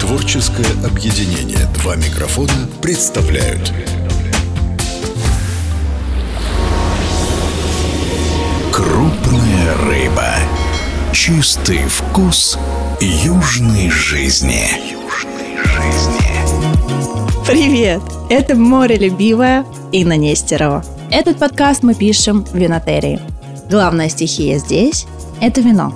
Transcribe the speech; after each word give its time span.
Творческое 0.00 0.86
объединение 0.86 1.66
«Два 1.74 1.96
микрофона» 1.96 2.68
представляют 2.82 3.72
Крупная 8.72 9.76
рыба. 9.86 10.34
Чистый 11.12 11.80
вкус 11.88 12.58
южной 13.00 13.88
жизни. 13.90 14.68
Привет! 17.46 18.02
Это 18.28 18.54
море 18.56 18.96
любивая 18.96 19.64
Инна 19.92 20.16
Нестерова. 20.16 20.84
Этот 21.10 21.38
подкаст 21.38 21.82
мы 21.82 21.94
пишем 21.94 22.44
в 22.44 22.54
винотерии. 22.54 23.20
Главная 23.70 24.08
стихия 24.08 24.58
здесь– 24.58 25.06
это 25.40 25.60
вино. 25.60 25.94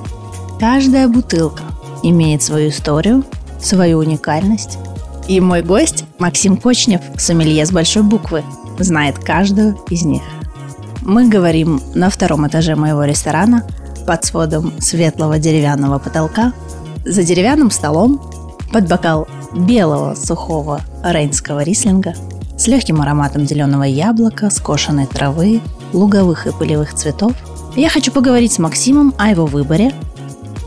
Каждая 0.58 1.06
бутылка 1.06 1.62
имеет 2.02 2.42
свою 2.42 2.70
историю, 2.70 3.24
свою 3.60 3.98
уникальность. 3.98 4.78
И 5.28 5.40
мой 5.40 5.62
гость 5.62 6.04
Максим 6.18 6.56
Кочнев, 6.56 7.00
сомелье 7.16 7.64
с 7.64 7.70
большой 7.70 8.02
буквы, 8.02 8.42
знает 8.78 9.18
каждую 9.18 9.78
из 9.88 10.02
них. 10.02 10.22
Мы 11.02 11.28
говорим 11.28 11.80
на 11.94 12.10
втором 12.10 12.46
этаже 12.48 12.74
моего 12.74 13.04
ресторана 13.04 13.64
под 14.04 14.24
сводом 14.24 14.72
светлого 14.80 15.38
деревянного 15.38 15.98
потолка, 16.00 16.52
за 17.04 17.22
деревянным 17.22 17.70
столом, 17.70 18.20
под 18.72 18.88
бокал 18.88 19.28
белого 19.54 20.14
сухого 20.14 20.80
рейнского 21.04 21.62
рислинга 21.62 22.14
с 22.56 22.66
легким 22.66 23.00
ароматом 23.00 23.46
зеленого 23.46 23.84
яблока, 23.84 24.50
скошенной 24.50 25.06
травы, 25.06 25.60
луговых 25.92 26.48
и 26.48 26.52
пылевых 26.52 26.94
цветов. 26.94 27.32
Я 27.76 27.88
хочу 27.88 28.10
поговорить 28.10 28.52
с 28.52 28.58
Максимом 28.58 29.14
о 29.18 29.30
его 29.30 29.46
выборе, 29.46 29.92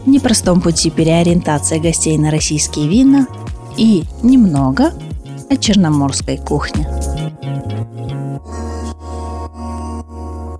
непростом 0.05 0.61
пути 0.61 0.89
переориентации 0.89 1.79
гостей 1.79 2.17
на 2.17 2.31
российские 2.31 2.87
вина 2.87 3.27
и 3.77 4.03
немного 4.23 4.93
о 5.49 5.55
черноморской 5.55 6.37
кухне. 6.37 6.87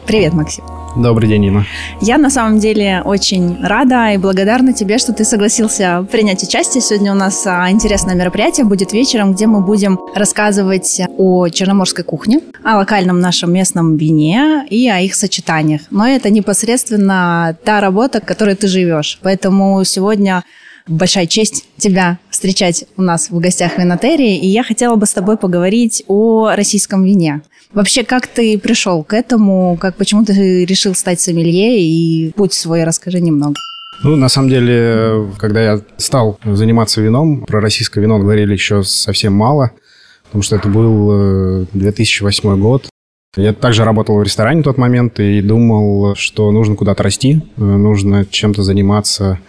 Привет, 0.06 0.34
Максим. 0.34 0.71
Добрый 0.96 1.30
день, 1.30 1.44
Нина. 1.44 1.66
Я 2.02 2.18
на 2.18 2.30
самом 2.30 2.60
деле 2.60 3.02
очень 3.06 3.64
рада 3.64 4.12
и 4.12 4.18
благодарна 4.18 4.74
тебе, 4.74 4.98
что 4.98 5.14
ты 5.14 5.24
согласился 5.24 6.06
принять 6.12 6.44
участие. 6.44 6.82
Сегодня 6.82 7.14
у 7.14 7.16
нас 7.16 7.48
а, 7.48 7.72
интересное 7.72 8.14
мероприятие 8.14 8.66
будет 8.66 8.92
вечером, 8.92 9.34
где 9.34 9.48
мы 9.48 9.62
будем 9.62 10.00
рассказывать 10.14 11.02
о 11.18 11.48
черноморской 11.48 12.04
кухне, 12.04 12.42
о 12.64 12.78
локальном 12.78 13.22
нашем 13.22 13.54
местном 13.54 13.96
вине 13.96 14.66
и 14.70 14.90
о 14.90 15.00
их 15.00 15.16
сочетаниях. 15.16 15.82
Но 15.92 16.06
это 16.06 16.30
непосредственно 16.30 17.58
та 17.64 17.80
работа, 17.80 18.20
которой 18.20 18.56
ты 18.56 18.68
живешь. 18.68 19.18
Поэтому 19.22 19.82
сегодня 19.86 20.44
большая 20.88 21.26
честь 21.26 21.66
тебя 21.78 22.20
встречать 22.30 22.86
у 22.98 23.02
нас 23.02 23.30
в 23.30 23.40
гостях 23.40 23.74
в 23.76 23.78
Винотерии, 23.78 24.38
и 24.38 24.48
я 24.48 24.64
хотела 24.64 24.96
бы 24.96 25.06
с 25.06 25.14
тобой 25.14 25.38
поговорить 25.38 26.04
о 26.08 26.52
российском 26.54 27.04
вине. 27.04 27.42
Вообще, 27.74 28.04
как 28.04 28.28
ты 28.28 28.58
пришел 28.60 29.04
к 29.04 29.14
этому? 29.14 29.78
Как, 29.80 29.96
почему 29.96 30.26
ты 30.26 30.66
решил 30.66 30.94
стать 30.94 31.22
сомелье? 31.22 31.82
И 31.82 32.32
путь 32.34 32.54
свой 32.54 32.84
расскажи 32.84 33.22
немного. 33.22 33.56
Ну, 34.04 34.16
на 34.16 34.30
самом 34.30 34.50
деле, 34.50 35.32
когда 35.38 35.62
я 35.62 35.82
стал 35.98 36.40
заниматься 36.44 37.02
вином, 37.02 37.46
про 37.46 37.62
российское 37.62 38.02
вино 38.02 38.20
говорили 38.20 38.52
еще 38.54 38.84
совсем 38.84 39.34
мало, 39.34 39.72
потому 40.26 40.42
что 40.42 40.56
это 40.56 40.68
был 40.68 41.68
2008 41.74 42.50
э, 42.50 42.56
год. 42.58 42.90
Я 43.38 43.54
также 43.54 43.86
работал 43.86 44.18
в 44.18 44.24
ресторане 44.24 44.62
в 44.62 44.64
тот 44.66 44.78
момент 44.78 45.20
и 45.20 45.42
думал, 45.42 46.16
что 46.16 46.52
нужно 46.52 46.76
куда-то 46.76 47.04
расти, 47.04 47.42
э, 47.56 47.62
нужно 47.62 48.26
чем-то 48.26 48.64
заниматься 48.64 49.40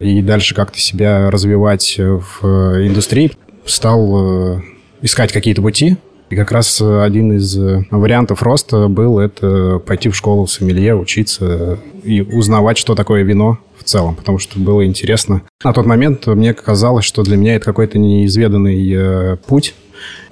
и 0.00 0.22
дальше 0.22 0.54
как-то 0.54 0.80
себя 0.80 1.30
развивать 1.30 1.96
в 1.98 2.44
э, 2.44 2.86
индустрии. 2.88 3.32
Стал 3.66 4.60
искать 5.02 5.32
какие-то 5.32 5.62
пути, 5.62 5.98
и 6.32 6.34
как 6.34 6.50
раз 6.50 6.80
э, 6.80 7.02
один 7.02 7.36
из 7.36 7.58
э, 7.58 7.84
вариантов 7.90 8.42
роста 8.42 8.88
был 8.88 9.18
это 9.18 9.78
пойти 9.84 10.08
в 10.08 10.16
школу 10.16 10.46
сомелье, 10.46 10.96
учиться 10.96 11.78
и 12.02 12.22
узнавать, 12.22 12.78
что 12.78 12.94
такое 12.94 13.22
вино 13.22 13.58
в 13.78 13.84
целом, 13.84 14.14
потому 14.14 14.38
что 14.38 14.58
было 14.58 14.86
интересно. 14.86 15.42
На 15.62 15.74
тот 15.74 15.84
момент 15.84 16.26
мне 16.26 16.54
казалось, 16.54 17.04
что 17.04 17.22
для 17.22 17.36
меня 17.36 17.56
это 17.56 17.66
какой-то 17.66 17.98
неизведанный 17.98 18.92
э, 18.94 19.36
путь, 19.46 19.74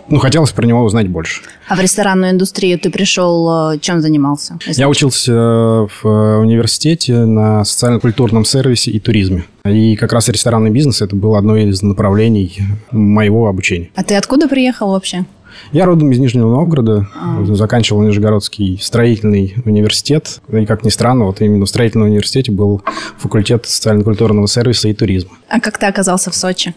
ну, 0.08 0.18
хотелось 0.18 0.52
про 0.52 0.66
него 0.66 0.82
узнать 0.82 1.06
больше. 1.06 1.42
А 1.68 1.76
в 1.76 1.80
ресторанную 1.80 2.32
индустрию 2.32 2.80
ты 2.80 2.90
пришел, 2.90 3.78
чем 3.80 4.00
занимался? 4.00 4.58
Я 4.66 4.88
учился 4.88 5.32
в 5.32 6.38
университете 6.40 7.26
на 7.26 7.64
социально-культурном 7.64 8.44
сервисе 8.44 8.90
и 8.90 8.98
туризме. 8.98 9.44
И 9.64 9.94
как 9.94 10.12
раз 10.12 10.28
ресторанный 10.28 10.70
бизнес– 10.70 11.00
это 11.02 11.14
было 11.14 11.38
одно 11.38 11.56
из 11.56 11.82
направлений 11.82 12.58
моего 12.90 13.46
обучения. 13.46 13.90
А 13.94 14.02
ты 14.02 14.16
откуда 14.16 14.48
приехал 14.48 14.90
вообще? 14.90 15.26
Я 15.72 15.86
родом 15.86 16.10
из 16.12 16.18
Нижнего 16.18 16.50
Новгорода, 16.50 17.08
а. 17.14 17.44
заканчивал 17.44 18.02
Нижегородский 18.02 18.78
строительный 18.80 19.54
университет. 19.64 20.40
И, 20.52 20.66
как 20.66 20.84
ни 20.84 20.88
странно, 20.88 21.26
вот 21.26 21.40
именно 21.40 21.64
в 21.64 21.68
строительном 21.68 22.08
университете 22.08 22.52
был 22.52 22.82
факультет 23.18 23.66
социально-культурного 23.66 24.48
сервиса 24.48 24.88
и 24.88 24.94
туризма. 24.94 25.32
А 25.48 25.60
как 25.60 25.78
ты 25.78 25.86
оказался 25.86 26.30
в 26.30 26.36
Сочи? 26.36 26.74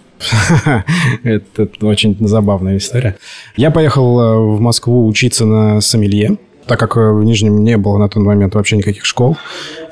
Это 1.23 1.67
очень 1.81 2.15
забавная 2.19 2.77
история. 2.77 3.17
Я 3.55 3.71
поехал 3.71 4.19
э, 4.19 4.55
в 4.55 4.59
Москву 4.59 5.07
учиться 5.07 5.45
на 5.45 5.81
сомелье 5.81 6.37
так 6.67 6.79
как 6.79 6.97
э, 6.97 7.11
в 7.11 7.23
Нижнем 7.23 7.63
не 7.63 7.77
было 7.77 7.97
на 7.97 8.09
тот 8.09 8.23
момент 8.23 8.55
вообще 8.55 8.77
никаких 8.77 9.05
школ 9.05 9.37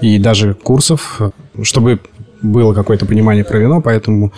и 0.02 0.18
даже 0.18 0.54
курсов, 0.54 1.20
чтобы 1.64 2.00
было 2.42 2.74
какое-то 2.74 3.06
понимание 3.06 3.44
про 3.44 3.60
вино, 3.60 3.82
поэтому 3.82 4.32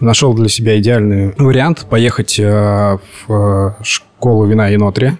нашел 0.00 0.34
для 0.34 0.48
себя 0.48 0.78
идеальный 0.78 1.34
вариант 1.38 1.86
поехать 1.88 2.38
э, 2.38 2.98
в 3.26 3.76
школу 3.82 4.46
вина 4.46 4.68
Енотри. 4.68 5.16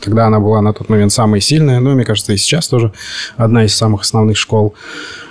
Тогда 0.00 0.26
она 0.26 0.38
была 0.38 0.60
на 0.62 0.72
тот 0.72 0.88
момент 0.88 1.12
самая 1.12 1.40
сильная, 1.40 1.80
но, 1.80 1.94
мне 1.94 2.04
кажется, 2.04 2.32
и 2.32 2.36
сейчас 2.36 2.68
тоже 2.68 2.92
одна 3.36 3.64
из 3.64 3.74
самых 3.74 4.02
основных 4.02 4.36
школ. 4.36 4.74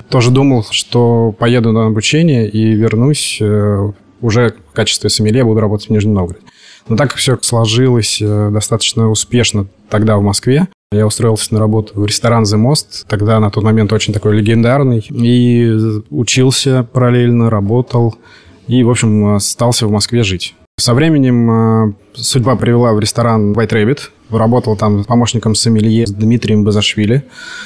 Тоже 0.09 0.31
думал, 0.31 0.65
что 0.69 1.33
поеду 1.37 1.71
на 1.71 1.87
обучение 1.87 2.49
и 2.49 2.73
вернусь 2.73 3.37
э, 3.41 3.91
уже 4.21 4.55
в 4.71 4.73
качестве 4.73 5.09
сомелье, 5.09 5.43
буду 5.43 5.59
работать 5.59 5.87
в 5.87 5.89
Нижнем 5.91 6.13
Новгороде. 6.13 6.45
Но 6.87 6.95
так 6.95 7.09
как 7.09 7.17
все 7.17 7.37
сложилось 7.41 8.19
э, 8.21 8.49
достаточно 8.51 9.09
успешно 9.09 9.67
тогда 9.89 10.17
в 10.17 10.21
Москве, 10.21 10.67
я 10.93 11.05
устроился 11.05 11.53
на 11.53 11.59
работу 11.59 11.99
в 11.99 12.05
ресторан 12.05 12.43
«The 12.43 12.57
Most», 12.57 13.05
тогда 13.07 13.41
на 13.41 13.51
тот 13.51 13.61
момент 13.63 13.91
очень 13.91 14.13
такой 14.13 14.37
легендарный, 14.37 15.05
и 15.09 15.69
учился 16.09 16.87
параллельно, 16.93 17.49
работал, 17.49 18.15
и, 18.67 18.83
в 18.83 18.89
общем, 18.89 19.35
остался 19.35 19.85
в 19.85 19.91
Москве 19.91 20.23
жить. 20.23 20.55
Со 20.79 20.93
временем 20.93 21.89
э, 21.89 21.93
судьба 22.13 22.55
привела 22.55 22.93
в 22.93 22.99
ресторан 22.99 23.51
White 23.51 23.71
Rabbit. 23.71 23.99
Работал 24.29 24.77
там 24.77 25.03
помощником 25.03 25.55
сомелье 25.55 26.05
с 26.05 26.11
Дмитрием 26.11 26.63
Базашвили. 26.63 27.23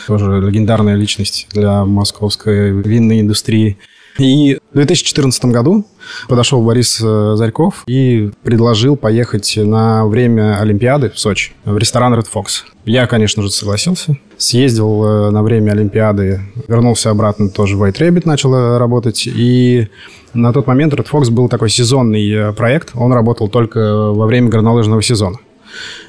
Тоже 0.07 0.39
легендарная 0.39 0.95
личность 0.95 1.47
для 1.51 1.83
московской 1.83 2.71
винной 2.71 3.19
индустрии. 3.19 3.77
И 4.17 4.59
в 4.71 4.75
2014 4.75 5.45
году 5.45 5.85
подошел 6.27 6.63
Борис 6.63 6.99
э, 7.01 7.33
Зарьков 7.35 7.83
и 7.87 8.31
предложил 8.43 8.95
поехать 8.95 9.57
на 9.57 10.05
время 10.05 10.59
Олимпиады 10.59 11.09
в 11.09 11.19
Сочи 11.19 11.53
в 11.65 11.77
ресторан 11.77 12.13
Red 12.13 12.27
Fox. 12.33 12.63
Я, 12.85 13.07
конечно 13.07 13.43
же, 13.43 13.49
согласился. 13.49 14.17
Съездил 14.37 15.03
э, 15.03 15.29
на 15.31 15.43
время 15.43 15.71
Олимпиады, 15.71 16.41
вернулся 16.67 17.09
обратно 17.09 17.49
тоже 17.49 17.77
White 17.77 17.99
Rabbit, 17.99 18.23
начал 18.25 18.53
э, 18.53 18.77
работать. 18.77 19.27
И 19.27 19.87
на 20.33 20.53
тот 20.53 20.67
момент 20.67 20.93
Red 20.93 21.07
Fox 21.09 21.31
был 21.31 21.49
такой 21.49 21.69
сезонный 21.69 22.53
проект. 22.53 22.91
Он 22.95 23.13
работал 23.13 23.47
только 23.47 24.11
во 24.11 24.25
время 24.25 24.49
горнолыжного 24.49 25.01
сезона 25.01 25.37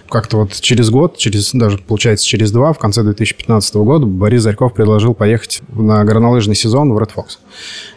как-то 0.09 0.39
вот 0.39 0.53
через 0.61 0.91
год, 0.91 1.17
через 1.17 1.53
даже, 1.53 1.79
получается, 1.79 2.27
через 2.27 2.53
два, 2.53 2.73
в 2.73 2.79
конце 2.79 3.03
2015 3.03 3.75
года 3.77 4.07
Борис 4.07 4.43
Зарьков 4.43 4.75
предложил 4.75 5.15
поехать 5.15 5.63
на 5.73 6.05
горнолыжный 6.05 6.55
сезон 6.55 6.93
в 6.93 6.99
Red 6.99 7.11
Fox. 7.15 7.39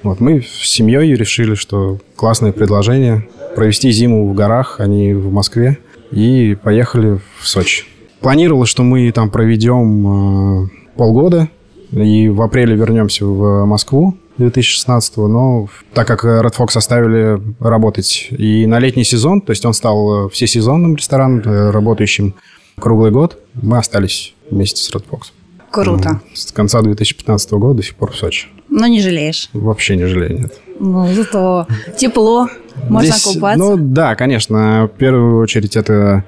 Вот 0.03 0.19
мы 0.19 0.41
с 0.41 0.69
семьей 0.69 1.15
решили, 1.15 1.55
что 1.55 1.99
классное 2.15 2.51
предложение 2.51 3.27
провести 3.55 3.91
зиму 3.91 4.29
в 4.29 4.33
горах, 4.33 4.79
а 4.79 4.87
не 4.87 5.13
в 5.13 5.31
Москве, 5.31 5.77
и 6.11 6.57
поехали 6.61 7.19
в 7.39 7.47
Сочи. 7.47 7.85
Планировалось, 8.19 8.69
что 8.69 8.83
мы 8.83 9.11
там 9.11 9.29
проведем 9.29 10.63
э, 10.63 10.67
полгода, 10.95 11.49
и 11.91 12.29
в 12.29 12.41
апреле 12.41 12.75
вернемся 12.75 13.25
в 13.25 13.65
Москву, 13.65 14.17
2016 14.37 15.17
но 15.17 15.67
так 15.93 16.07
как 16.07 16.25
Red 16.25 16.53
Fox 16.55 16.75
оставили 16.77 17.41
работать 17.59 18.27
и 18.31 18.65
на 18.65 18.79
летний 18.79 19.03
сезон, 19.03 19.41
то 19.41 19.51
есть 19.51 19.65
он 19.65 19.73
стал 19.73 20.29
всесезонным 20.29 20.95
рестораном, 20.95 21.39
э, 21.39 21.71
работающим 21.71 22.35
круглый 22.79 23.11
год, 23.11 23.39
мы 23.53 23.77
остались 23.77 24.33
вместе 24.49 24.81
с 24.81 24.93
Red 24.93 25.05
Fox. 25.09 25.31
Круто. 25.71 26.21
С 26.33 26.51
конца 26.51 26.81
2015 26.81 27.51
года 27.53 27.75
до 27.75 27.83
сих 27.83 27.95
пор 27.95 28.11
в 28.11 28.15
Сочи. 28.15 28.47
Но 28.69 28.87
не 28.87 29.01
жалеешь? 29.01 29.49
Вообще 29.53 29.95
не 29.95 30.05
жалею, 30.05 30.39
нет. 30.39 30.59
Ну, 30.79 31.07
зато 31.13 31.67
тепло, 31.97 32.47
можно 32.89 33.11
Здесь, 33.11 33.23
купаться. 33.23 33.57
Ну, 33.57 33.77
да, 33.77 34.15
конечно. 34.15 34.89
В 34.93 34.97
первую 34.97 35.41
очередь 35.41 35.75
это 35.75 36.25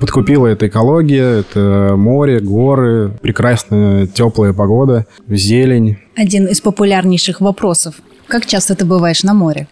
подкупила 0.00 0.46
эта 0.46 0.68
экология, 0.68 1.40
это 1.40 1.94
море, 1.96 2.40
горы, 2.40 3.12
прекрасная 3.20 4.06
теплая 4.06 4.52
погода, 4.52 5.06
зелень. 5.28 5.98
Один 6.16 6.46
из 6.46 6.60
популярнейших 6.60 7.40
вопросов. 7.40 7.96
Как 8.26 8.46
часто 8.46 8.74
ты 8.74 8.84
бываешь 8.84 9.22
на 9.22 9.34
море? 9.34 9.68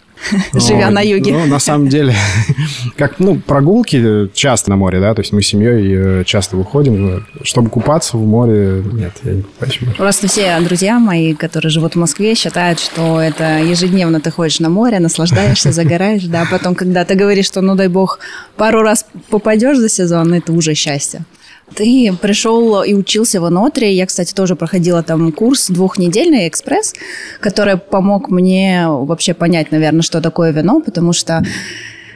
Живя 0.53 0.91
на 0.91 1.01
юге. 1.01 1.33
Ну, 1.33 1.47
на 1.47 1.59
самом 1.59 1.89
деле, 1.89 2.15
как, 2.97 3.19
ну, 3.19 3.37
прогулки 3.37 4.29
часто 4.35 4.71
на 4.71 4.77
море, 4.77 5.01
да, 5.01 5.15
то 5.15 5.23
есть 5.23 5.33
мы 5.33 5.43
с 5.43 5.47
семьей 5.47 6.21
э, 6.21 6.25
часто 6.25 6.57
выходим, 6.57 7.27
чтобы 7.43 7.71
купаться 7.71 8.17
в 8.17 8.27
море, 8.27 8.83
нет, 8.93 9.13
я 9.25 9.33
не 9.33 9.43
купаюсь 9.43 9.77
в 9.79 9.83
море. 9.83 9.97
Просто 9.97 10.29
все 10.29 10.59
друзья 10.61 10.99
мои, 10.99 11.35
которые 11.35 11.71
живут 11.71 11.95
в 11.95 11.99
Москве, 11.99 12.35
считают, 12.35 12.81
что 12.81 13.21
это 13.21 13.59
ежедневно 13.59 14.21
ты 14.21 14.31
ходишь 14.31 14.61
на 14.61 14.69
море, 14.69 15.01
наслаждаешься, 15.01 15.73
загораешь, 15.73 16.25
да, 16.25 16.43
а 16.43 16.47
потом, 16.51 16.75
когда 16.75 17.05
ты 17.05 17.15
говоришь, 17.15 17.47
что, 17.47 17.61
ну, 17.61 17.75
дай 17.75 17.89
бог, 17.89 18.19
пару 18.57 18.83
раз 18.83 19.07
попадешь 19.31 19.79
за 19.79 19.89
сезон, 19.89 20.33
это 20.33 20.53
уже 20.53 20.75
счастье. 20.75 21.25
Ты 21.75 22.13
пришел 22.21 22.83
и 22.83 22.95
учился 22.95 23.41
в 23.41 23.45
Анотре. 23.45 23.93
Я, 23.95 24.07
кстати, 24.07 24.35
тоже 24.35 24.55
проходила 24.55 25.03
там 25.03 25.33
курс 25.33 25.69
двухнедельный 25.69 26.47
экспресс, 26.47 26.95
который 27.41 27.79
помог 27.79 28.29
мне 28.29 28.85
вообще 28.87 29.35
понять, 29.35 29.73
наверное, 29.73 30.03
что 30.03 30.21
такое 30.21 30.53
вино, 30.53 30.81
потому 30.81 31.13
что 31.13 31.43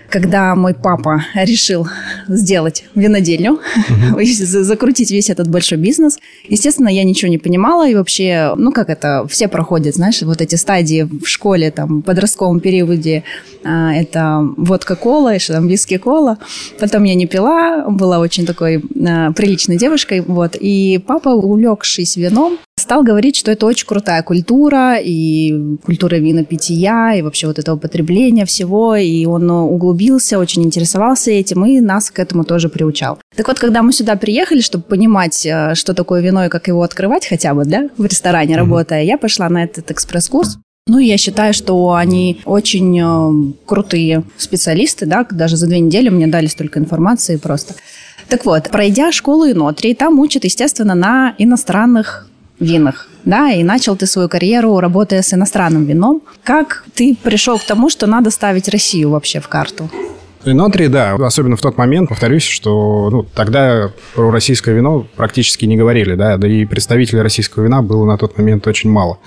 когда 0.08 0.54
мой 0.54 0.74
папа 0.74 1.24
решил 1.34 1.86
сделать 2.28 2.84
винодельню, 2.94 3.52
угу. 3.52 4.20
закрутить 4.24 5.10
весь 5.10 5.30
этот 5.30 5.48
большой 5.48 5.78
бизнес. 5.78 6.18
Естественно, 6.48 6.88
я 6.88 7.04
ничего 7.04 7.30
не 7.30 7.38
понимала, 7.38 7.88
и 7.88 7.94
вообще, 7.94 8.54
ну 8.56 8.72
как 8.72 8.88
это, 8.90 9.26
все 9.28 9.48
проходят, 9.48 9.94
знаешь, 9.94 10.22
вот 10.22 10.40
эти 10.40 10.54
стадии 10.54 11.02
в 11.02 11.26
школе, 11.26 11.70
там, 11.70 12.00
в 12.00 12.02
подростковом 12.02 12.60
периоде, 12.60 13.24
а, 13.64 13.94
это 13.94 14.48
водка-кола, 14.56 15.34
еще 15.34 15.52
там 15.52 15.68
виски-кола. 15.68 16.38
Потом 16.78 17.04
я 17.04 17.14
не 17.14 17.26
пила, 17.26 17.88
была 17.88 18.18
очень 18.18 18.46
такой 18.46 18.82
а, 19.06 19.32
приличной 19.32 19.76
девушкой, 19.76 20.20
вот. 20.20 20.56
И 20.58 21.02
папа, 21.06 21.30
увлекшись 21.30 22.16
вином, 22.16 22.58
стал 22.88 23.02
говорить, 23.02 23.36
что 23.36 23.50
это 23.50 23.66
очень 23.66 23.86
крутая 23.86 24.22
культура, 24.22 24.96
и 24.98 25.76
культура 25.84 26.16
винопития, 26.16 27.18
и 27.18 27.22
вообще 27.22 27.46
вот 27.46 27.58
это 27.58 27.74
употребление 27.74 28.46
всего, 28.46 28.96
и 28.96 29.26
он 29.26 29.50
углубился, 29.50 30.38
очень 30.38 30.64
интересовался 30.64 31.30
этим, 31.30 31.66
и 31.66 31.80
нас 31.80 32.10
к 32.10 32.18
этому 32.18 32.44
тоже 32.44 32.70
приучал. 32.70 33.18
Так 33.36 33.46
вот, 33.48 33.58
когда 33.58 33.82
мы 33.82 33.92
сюда 33.92 34.16
приехали, 34.16 34.62
чтобы 34.62 34.84
понимать, 34.84 35.44
э, 35.44 35.74
что 35.74 35.92
такое 35.92 36.22
вино 36.22 36.46
и 36.46 36.48
как 36.48 36.66
его 36.66 36.82
открывать 36.82 37.26
хотя 37.26 37.52
бы, 37.52 37.66
да, 37.66 37.90
в 37.98 38.06
ресторане 38.06 38.54
mm-hmm. 38.54 38.56
работая, 38.56 39.02
я 39.04 39.18
пошла 39.18 39.50
на 39.50 39.64
этот 39.64 39.90
экспресс-курс. 39.90 40.56
Ну, 40.86 40.98
я 40.98 41.18
считаю, 41.18 41.52
что 41.52 41.92
они 41.92 42.40
очень 42.46 42.98
э, 42.98 43.52
крутые 43.66 44.22
специалисты, 44.38 45.04
да, 45.04 45.26
даже 45.30 45.58
за 45.58 45.66
две 45.66 45.80
недели 45.80 46.08
мне 46.08 46.26
дали 46.26 46.46
столько 46.46 46.78
информации 46.78 47.36
просто. 47.36 47.74
Так 48.30 48.46
вот, 48.46 48.70
пройдя 48.70 49.12
школу 49.12 49.44
Инотри, 49.44 49.94
там 49.94 50.18
учат, 50.18 50.44
естественно, 50.44 50.94
на 50.94 51.34
иностранных 51.36 52.28
винах, 52.60 53.08
да, 53.24 53.50
и 53.50 53.62
начал 53.62 53.96
ты 53.96 54.06
свою 54.06 54.28
карьеру, 54.28 54.80
работая 54.80 55.22
с 55.22 55.32
иностранным 55.34 55.84
вином. 55.84 56.22
Как 56.44 56.84
ты 56.94 57.16
пришел 57.22 57.58
к 57.58 57.64
тому, 57.64 57.90
что 57.90 58.06
надо 58.06 58.30
ставить 58.30 58.68
Россию 58.68 59.10
вообще 59.10 59.40
в 59.40 59.48
карту? 59.48 59.90
Винотри, 60.44 60.88
да, 60.88 61.14
особенно 61.14 61.56
в 61.56 61.60
тот 61.60 61.76
момент, 61.76 62.08
повторюсь, 62.08 62.44
что 62.44 63.10
ну, 63.10 63.22
тогда 63.34 63.90
про 64.14 64.30
российское 64.30 64.72
вино 64.72 65.06
практически 65.16 65.64
не 65.66 65.76
говорили, 65.76 66.14
да, 66.14 66.36
да 66.36 66.46
и 66.48 66.64
представителей 66.64 67.22
российского 67.22 67.64
вина 67.64 67.82
было 67.82 68.04
на 68.06 68.16
тот 68.16 68.38
момент 68.38 68.66
очень 68.66 68.90
мало. 68.90 69.18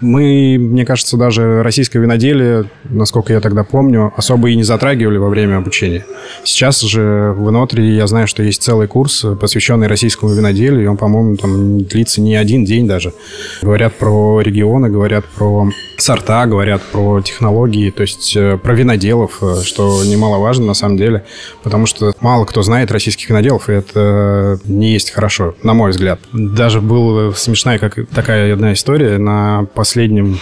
Мы, 0.00 0.56
мне 0.58 0.84
кажется, 0.84 1.16
даже 1.16 1.62
российское 1.62 1.98
виноделие, 1.98 2.66
насколько 2.84 3.32
я 3.32 3.40
тогда 3.40 3.64
помню, 3.64 4.12
особо 4.16 4.50
и 4.50 4.56
не 4.56 4.62
затрагивали 4.62 5.18
во 5.18 5.28
время 5.28 5.56
обучения. 5.56 6.06
Сейчас 6.44 6.80
же 6.80 7.34
в 7.36 7.50
Инотре 7.50 7.96
я 7.96 8.06
знаю, 8.06 8.28
что 8.28 8.42
есть 8.42 8.62
целый 8.62 8.86
курс, 8.86 9.24
посвященный 9.40 9.88
российскому 9.88 10.32
виноделию, 10.32 10.84
и 10.84 10.86
он, 10.86 10.96
по-моему, 10.96 11.36
там 11.36 11.80
длится 11.82 12.20
не 12.20 12.36
один 12.36 12.64
день 12.64 12.86
даже. 12.86 13.12
Говорят 13.60 13.94
про 13.94 14.40
регионы, 14.40 14.88
говорят 14.88 15.24
про 15.24 15.68
сорта, 15.98 16.46
говорят 16.46 16.80
про 16.92 17.20
технологии, 17.20 17.90
то 17.90 18.02
есть 18.02 18.36
э, 18.36 18.56
про 18.56 18.74
виноделов, 18.74 19.38
э, 19.42 19.62
что 19.64 20.04
немаловажно 20.04 20.66
на 20.66 20.74
самом 20.74 20.96
деле, 20.96 21.24
потому 21.62 21.86
что 21.86 22.12
мало 22.20 22.44
кто 22.44 22.62
знает 22.62 22.92
российских 22.92 23.28
виноделов, 23.30 23.68
и 23.68 23.72
это 23.72 24.60
не 24.64 24.92
есть 24.92 25.10
хорошо, 25.10 25.54
на 25.62 25.74
мой 25.74 25.90
взгляд. 25.90 26.20
Даже 26.32 26.80
была 26.80 27.32
смешная 27.32 27.78
как 27.78 27.98
такая 28.14 28.54
одна 28.54 28.72
история 28.72 29.18
на 29.18 29.66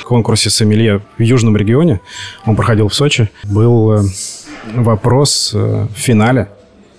конкурсе 0.04 0.50
сомелье 0.50 1.02
в 1.18 1.22
Южном 1.22 1.56
регионе, 1.56 2.00
он 2.44 2.56
проходил 2.56 2.88
в 2.88 2.94
Сочи, 2.94 3.30
был 3.44 3.92
э, 3.92 4.02
вопрос 4.74 5.52
в 5.52 5.88
финале, 5.94 6.48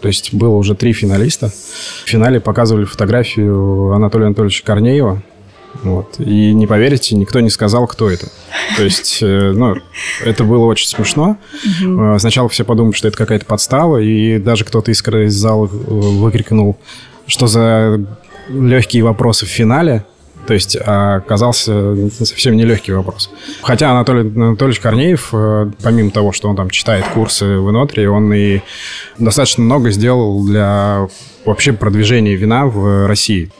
то 0.01 0.07
есть 0.07 0.33
было 0.33 0.55
уже 0.55 0.75
три 0.75 0.93
финалиста. 0.93 1.49
В 1.49 2.09
финале 2.09 2.39
показывали 2.39 2.85
фотографию 2.85 3.93
Анатолия 3.93 4.27
Анатольевича 4.27 4.63
Корнеева, 4.63 5.21
вот. 5.83 6.19
И 6.19 6.53
не 6.53 6.67
поверите, 6.67 7.15
никто 7.15 7.39
не 7.39 7.49
сказал, 7.49 7.87
кто 7.87 8.09
это. 8.09 8.27
То 8.75 8.83
есть, 8.83 9.19
э, 9.21 9.51
ну, 9.53 9.75
это 10.23 10.43
было 10.43 10.65
очень 10.65 10.87
смешно. 10.87 11.37
Угу. 11.83 12.19
Сначала 12.19 12.49
все 12.49 12.63
подумали, 12.63 12.93
что 12.93 13.07
это 13.07 13.17
какая-то 13.17 13.45
подстава, 13.45 13.97
и 13.97 14.39
даже 14.39 14.65
кто-то 14.65 14.91
из, 14.91 15.33
зала 15.33 15.67
э, 15.67 15.69
выкрикнул, 15.69 16.77
что 17.27 17.47
за 17.47 18.01
легкие 18.49 19.03
вопросы 19.03 19.45
в 19.45 19.49
финале. 19.49 20.05
То 20.47 20.53
есть 20.53 20.77
а 20.85 21.17
оказался 21.17 22.09
совсем 22.09 22.55
нелегкий 22.55 22.93
вопрос. 22.93 23.29
Хотя 23.61 23.91
Анатолий 23.91 24.21
Анатольевич 24.21 24.79
Корнеев, 24.79 25.33
помимо 25.83 26.11
того, 26.11 26.31
что 26.31 26.49
он 26.49 26.55
там 26.55 26.69
читает 26.69 27.05
курсы 27.13 27.45
в 27.45 27.69
Инотре, 27.69 28.09
он 28.09 28.33
и 28.33 28.61
достаточно 29.19 29.63
много 29.63 29.91
сделал 29.91 30.45
для 30.45 31.07
вообще 31.45 31.73
продвижения 31.73 32.35
вина 32.35 32.65
в 32.65 33.07
России. 33.07 33.51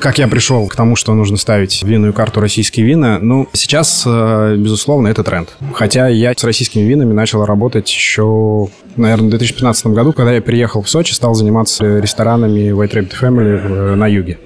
Как 0.00 0.18
я 0.18 0.26
пришел 0.26 0.66
к 0.66 0.74
тому, 0.74 0.96
что 0.96 1.14
нужно 1.14 1.36
ставить 1.36 1.82
винную 1.84 2.12
карту 2.12 2.40
российские 2.40 2.84
вина? 2.86 3.18
Ну, 3.20 3.48
сейчас, 3.52 4.02
э, 4.04 4.56
безусловно, 4.58 5.08
это 5.08 5.22
тренд. 5.22 5.56
Хотя 5.74 6.08
я 6.08 6.34
с 6.36 6.42
российскими 6.42 6.82
винами 6.82 7.12
начал 7.12 7.44
работать 7.44 7.88
еще, 7.88 8.68
наверное, 8.96 9.28
в 9.28 9.30
2015 9.30 9.86
году, 9.86 10.12
когда 10.12 10.32
я 10.32 10.42
приехал 10.42 10.82
в 10.82 10.88
Сочи, 10.88 11.12
стал 11.12 11.34
заниматься 11.34 11.98
ресторанами 11.98 12.70
White 12.70 12.94
Rabbit 12.94 13.12
Family 13.20 13.94
на 13.94 14.08
юге. 14.08 14.38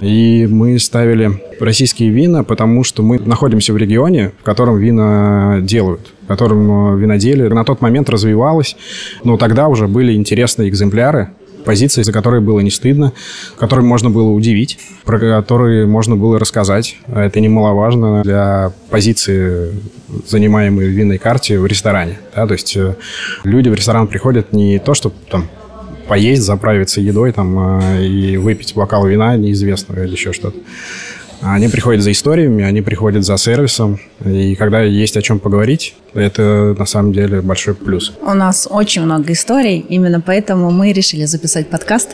И 0.00 0.46
мы 0.50 0.78
ставили 0.78 1.42
российские 1.60 2.10
вина, 2.10 2.44
потому 2.44 2.84
что 2.84 3.02
мы 3.02 3.18
находимся 3.18 3.72
в 3.72 3.76
регионе, 3.76 4.32
в 4.40 4.42
котором 4.42 4.78
вина 4.78 5.58
делают, 5.62 6.12
в 6.24 6.26
котором 6.26 6.98
виноделие 6.98 7.48
на 7.48 7.64
тот 7.64 7.80
момент 7.80 8.10
развивалось. 8.10 8.76
Но 9.24 9.36
тогда 9.36 9.68
уже 9.68 9.88
были 9.88 10.14
интересные 10.14 10.68
экземпляры, 10.68 11.30
позиции, 11.66 12.02
за 12.02 12.12
которые 12.12 12.40
было 12.40 12.60
не 12.60 12.70
стыдно, 12.70 13.12
которые 13.58 13.84
можно 13.84 14.08
было 14.08 14.30
удивить, 14.30 14.78
про 15.04 15.18
которые 15.18 15.86
можно 15.86 16.16
было 16.16 16.38
рассказать. 16.38 16.96
Это 17.12 17.40
немаловажно 17.40 18.22
для 18.22 18.72
позиции, 18.88 19.72
занимаемой 20.26 20.86
в 20.86 20.90
винной 20.90 21.18
карте 21.18 21.58
в 21.58 21.66
ресторане. 21.66 22.18
Да? 22.34 22.46
То 22.46 22.52
есть 22.52 22.76
э, 22.76 22.94
люди 23.42 23.68
в 23.68 23.74
ресторан 23.74 24.06
приходят 24.06 24.52
не 24.52 24.78
то, 24.78 24.94
чтобы 24.94 25.16
там 25.28 25.48
поесть, 26.08 26.42
заправиться 26.42 27.00
едой 27.00 27.32
там, 27.32 27.80
э, 27.80 28.06
и 28.06 28.36
выпить 28.36 28.74
бокал 28.74 29.06
вина 29.06 29.36
неизвестного 29.36 30.04
или 30.04 30.12
еще 30.12 30.32
что-то. 30.32 30.58
Они 31.42 31.68
приходят 31.68 32.02
за 32.02 32.12
историями, 32.12 32.64
они 32.64 32.80
приходят 32.80 33.24
за 33.24 33.36
сервисом, 33.36 33.98
и 34.24 34.54
когда 34.54 34.82
есть 34.82 35.16
о 35.16 35.22
чем 35.22 35.38
поговорить, 35.38 35.94
это 36.16 36.74
на 36.78 36.86
самом 36.86 37.12
деле 37.12 37.40
большой 37.40 37.74
плюс. 37.74 38.12
У 38.20 38.34
нас 38.34 38.66
очень 38.70 39.02
много 39.02 39.32
историй, 39.32 39.84
именно 39.88 40.20
поэтому 40.20 40.70
мы 40.70 40.92
решили 40.92 41.24
записать 41.26 41.68
подкаст, 41.68 42.10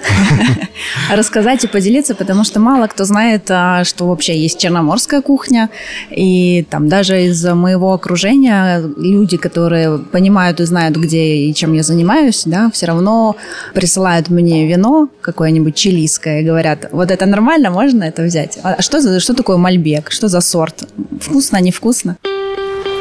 рассказать 1.10 1.64
и 1.64 1.68
поделиться, 1.68 2.14
потому 2.14 2.44
что 2.44 2.60
мало 2.60 2.86
кто 2.86 3.04
знает, 3.04 3.50
а, 3.50 3.84
что 3.84 4.08
вообще 4.08 4.36
есть 4.38 4.58
черноморская 4.58 5.22
кухня, 5.22 5.70
и 6.10 6.66
там 6.70 6.88
даже 6.88 7.24
из 7.24 7.44
моего 7.44 7.92
окружения 7.92 8.82
люди, 8.96 9.36
которые 9.36 9.98
понимают 9.98 10.60
и 10.60 10.64
знают, 10.64 10.96
где 10.96 11.36
и 11.36 11.54
чем 11.54 11.72
я 11.72 11.82
занимаюсь, 11.82 12.42
да, 12.46 12.70
все 12.72 12.86
равно 12.86 13.36
присылают 13.74 14.28
мне 14.30 14.66
вино 14.66 15.08
какое-нибудь 15.20 15.74
чилийское 15.74 16.40
и 16.40 16.44
говорят, 16.44 16.88
вот 16.92 17.10
это 17.10 17.26
нормально, 17.26 17.70
можно 17.70 18.04
это 18.04 18.22
взять? 18.22 18.58
А 18.62 18.82
что, 18.82 19.00
за, 19.00 19.20
что 19.20 19.34
такое 19.34 19.56
мальбек? 19.56 20.10
Что 20.10 20.28
за 20.28 20.40
сорт? 20.40 20.84
Вкусно, 21.20 21.60
невкусно? 21.60 22.16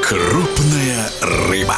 Крупная 0.01 1.09
рыба. 1.21 1.75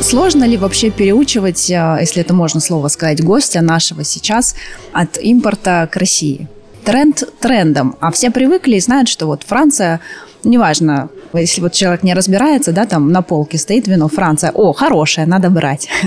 Сложно 0.00 0.44
ли 0.44 0.56
вообще 0.56 0.90
переучивать, 0.90 1.70
э, 1.70 1.98
если 2.00 2.22
это 2.22 2.32
можно 2.32 2.60
слово 2.60 2.88
сказать, 2.88 3.22
гостя 3.22 3.60
нашего 3.60 4.04
сейчас 4.04 4.54
от 4.92 5.18
импорта 5.18 5.88
к 5.90 5.96
России? 5.96 6.48
Тренд 6.84 7.24
трендом, 7.40 7.96
а 8.00 8.10
все 8.12 8.30
привыкли 8.30 8.76
и 8.76 8.80
знают, 8.80 9.08
что 9.08 9.26
вот 9.26 9.42
Франция, 9.42 10.00
неважно, 10.44 11.08
если 11.32 11.60
вот 11.60 11.72
человек 11.72 12.02
не 12.02 12.14
разбирается, 12.14 12.72
да, 12.72 12.86
там 12.86 13.10
на 13.10 13.22
полке 13.22 13.58
стоит 13.58 13.88
вино 13.88 14.08
Франция, 14.08 14.52
о, 14.52 14.72
хорошее, 14.72 15.26
надо 15.26 15.50
брать. 15.50 15.88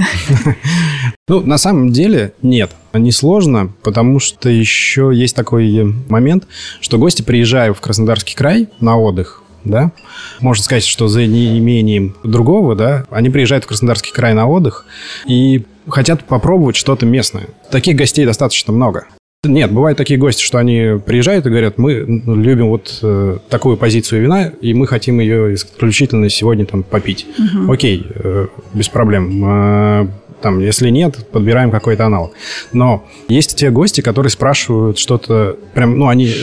Ну, 1.30 1.42
на 1.42 1.58
самом 1.58 1.92
деле 1.92 2.32
нет, 2.42 2.72
не 2.94 3.12
сложно, 3.12 3.74
потому 3.84 4.18
что 4.18 4.48
еще 4.48 5.12
есть 5.14 5.36
такой 5.36 5.84
момент, 6.08 6.48
что 6.80 6.98
гости, 6.98 7.22
приезжая 7.22 7.74
в 7.74 7.82
Краснодарский 7.82 8.34
край 8.34 8.70
на 8.80 8.98
отдых, 8.98 9.44
да, 9.64 9.92
можно 10.40 10.64
сказать, 10.64 10.84
что 10.84 11.08
за 11.08 11.26
неимением 11.26 12.16
другого, 12.24 12.76
да, 12.76 13.06
они 13.10 13.30
приезжают 13.30 13.66
в 13.66 13.68
Краснодарский 13.68 14.12
край 14.12 14.34
на 14.34 14.48
отдых 14.48 14.86
и 15.26 15.66
хотят 15.90 16.24
попробовать 16.24 16.76
что-то 16.76 17.06
местное. 17.06 17.48
Таких 17.72 17.96
гостей 17.96 18.26
достаточно 18.26 18.74
много. 18.74 19.08
Нет, 19.44 19.72
бывают 19.72 19.98
такие 19.98 20.20
гости, 20.20 20.44
что 20.44 20.58
они 20.58 21.00
приезжают 21.06 21.46
и 21.46 21.50
говорят, 21.50 21.78
мы 21.78 21.94
любим 22.26 22.70
вот 22.70 23.00
э, 23.04 23.38
такую 23.50 23.78
позицию 23.78 24.24
вина, 24.24 24.48
и 24.62 24.74
мы 24.74 24.88
хотим 24.88 25.20
ее 25.20 25.54
исключительно 25.54 26.28
сегодня 26.30 26.66
там 26.66 26.84
попить. 26.84 27.28
Угу. 27.38 27.72
Окей, 27.72 28.08
э, 28.16 28.48
без 28.74 28.90
проблем. 28.90 29.44
Э, 29.46 30.08
там, 30.42 30.60
если 30.60 30.90
нет, 30.90 31.28
подбираем 31.32 31.72
какой-то 31.72 32.06
аналог. 32.06 32.32
Но 32.74 33.06
есть 33.28 33.56
те 33.56 33.70
гости, 33.70 34.02
которые 34.02 34.32
спрашивают 34.32 34.98
что-то, 34.98 35.58
прям, 35.74 35.98
ну, 35.98 36.08
они 36.08 36.28
э, 36.28 36.34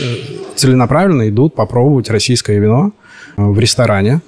целенаправленно 0.55 1.29
идут 1.29 1.53
попробовать 1.53 2.09
российское 2.09 2.59
вино 2.59 2.93
в 3.37 3.59
ресторане, 3.59 4.21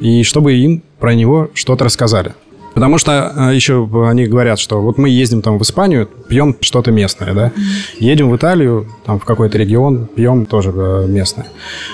и 0.00 0.22
чтобы 0.22 0.54
им 0.54 0.82
про 0.98 1.14
него 1.14 1.50
что-то 1.54 1.84
рассказали. 1.84 2.34
Потому 2.74 2.98
что 2.98 3.32
э, 3.34 3.54
еще 3.54 3.88
они 4.08 4.26
говорят, 4.26 4.58
что 4.58 4.80
вот 4.80 4.96
мы 4.98 5.08
ездим 5.10 5.42
там 5.42 5.58
в 5.58 5.62
Испанию, 5.62 6.06
пьем 6.06 6.56
что-то 6.60 6.90
местное, 6.90 7.34
да. 7.34 7.52
Едем 7.98 8.30
в 8.30 8.36
Италию, 8.36 8.88
там 9.04 9.20
в 9.20 9.24
какой-то 9.24 9.58
регион, 9.58 10.06
пьем 10.06 10.46
тоже 10.46 10.72
э, 10.74 11.06
местное. 11.06 11.48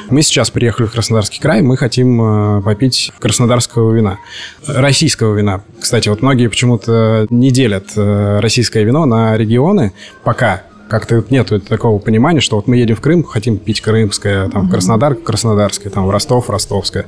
Мы 0.08 0.22
сейчас 0.22 0.50
приехали 0.50 0.86
в 0.86 0.92
Краснодарский 0.92 1.40
край, 1.40 1.62
мы 1.62 1.76
хотим 1.76 2.58
э, 2.58 2.62
попить 2.62 3.12
краснодарского 3.18 3.92
вина. 3.92 4.18
Российского 4.66 5.34
вина. 5.34 5.62
Кстати, 5.80 6.08
вот 6.08 6.22
многие 6.22 6.48
почему-то 6.48 7.26
не 7.30 7.50
делят 7.50 7.92
российское 7.96 8.84
вино 8.84 9.04
на 9.06 9.36
регионы 9.36 9.92
пока 10.22 10.62
как-то 10.88 11.24
нет 11.30 11.52
такого 11.68 11.98
понимания, 11.98 12.40
что 12.40 12.56
вот 12.56 12.66
мы 12.66 12.76
едем 12.76 12.96
в 12.96 13.00
Крым, 13.00 13.22
хотим 13.24 13.58
пить 13.58 13.80
крымское, 13.80 14.48
там, 14.48 14.68
в 14.68 14.70
Краснодар, 14.70 15.14
краснодарское, 15.14 15.90
там, 15.90 16.06
в 16.06 16.10
Ростов, 16.10 16.50
ростовское. 16.50 17.06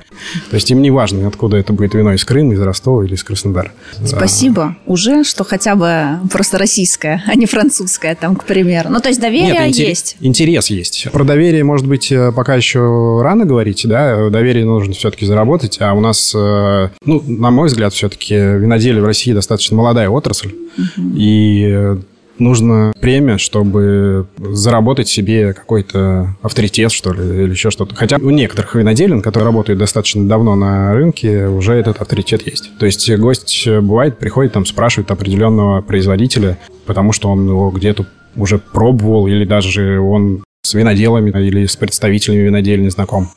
То 0.51 0.55
есть 0.55 0.71
им 0.71 0.83
не 0.83 0.91
важно, 0.91 1.27
откуда 1.27 1.57
это 1.57 1.73
будет 1.73 1.95
вино, 1.95 2.13
из 2.13 2.25
Крыма, 2.25 2.55
из 2.55 2.61
Ростова 2.61 3.05
или 3.05 3.15
из 3.15 3.25
Краснодара. 3.25 3.73
Спасибо. 4.05 4.77
А... 4.87 4.91
Уже, 4.91 5.25
что 5.25 5.45
хотя 5.45 5.75
бы 5.75 6.19
просто 6.31 6.59
российское, 6.59 7.23
а 7.27 7.35
не 7.35 7.47
французское, 7.47 8.15
там, 8.15 8.37
к 8.37 8.45
примеру. 8.45 8.91
Ну, 8.91 9.01
то 9.01 9.09
есть 9.09 9.21
доверие 9.21 9.53
нет, 9.53 9.69
интерес, 9.69 9.89
есть. 9.89 10.17
Интерес 10.21 10.67
есть. 10.69 11.09
Про 11.13 11.25
доверие, 11.25 11.65
может 11.65 11.87
быть, 11.87 12.13
э, 12.13 12.33
пока 12.33 12.55
еще 12.55 13.21
рано 13.23 13.45
говорить, 13.45 13.87
да, 13.87 14.29
доверие 14.31 14.65
нужно 14.65 14.95
все-таки 14.95 15.27
заработать, 15.27 15.79
а 15.81 15.93
у 15.95 16.01
нас, 16.01 16.33
э, 16.35 16.89
ну, 17.05 17.23
на 17.27 17.51
мой 17.51 17.69
взгляд, 17.69 17.93
все-таки 17.93 18.35
виноделие 18.35 19.03
в 19.03 19.07
России 19.07 19.33
достаточно 19.33 19.77
молодая 19.77 20.09
отрасль, 20.09 20.55
угу. 20.77 21.09
и 21.17 21.71
э, 21.71 21.97
нужно 22.41 22.93
премия, 23.01 23.39
чтобы 23.39 24.27
заработать 24.39 25.09
себе 25.09 25.53
какой-то 25.53 26.37
авторитет, 26.43 26.91
что 26.91 27.13
ли, 27.13 27.45
или 27.45 27.51
еще 27.51 27.71
что-то. 27.71 27.95
Хотя 27.95 28.17
у 28.17 28.31
некоторых 28.31 28.75
виноделин, 28.75 29.23
которые 29.23 29.47
работают 29.47 29.79
достаточно 29.79 30.27
давно 30.27 30.57
на 30.57 30.95
рынке, 30.95 31.47
уже 31.47 31.75
этот 31.75 32.01
авторитет 32.01 32.47
есть. 32.47 32.71
То 32.79 32.87
есть 32.87 33.11
гость 33.17 33.69
бывает, 33.69 34.19
приходит, 34.19 34.53
там, 34.53 34.67
спрашивает 34.67 35.11
определенного 35.11 35.83
производителя, 35.83 36.59
потому 36.87 37.13
что 37.13 37.29
он 37.29 37.47
его 37.47 37.71
где-то 37.71 38.07
уже 38.37 38.59
пробовал, 38.59 39.27
или 39.27 39.45
даже 39.45 40.01
он 40.01 40.43
с 40.63 40.75
виноделами 40.75 41.31
или 41.31 41.67
с 41.67 41.77
представителями 41.77 42.43
винодельни 42.43 42.89
знаком. 42.89 43.29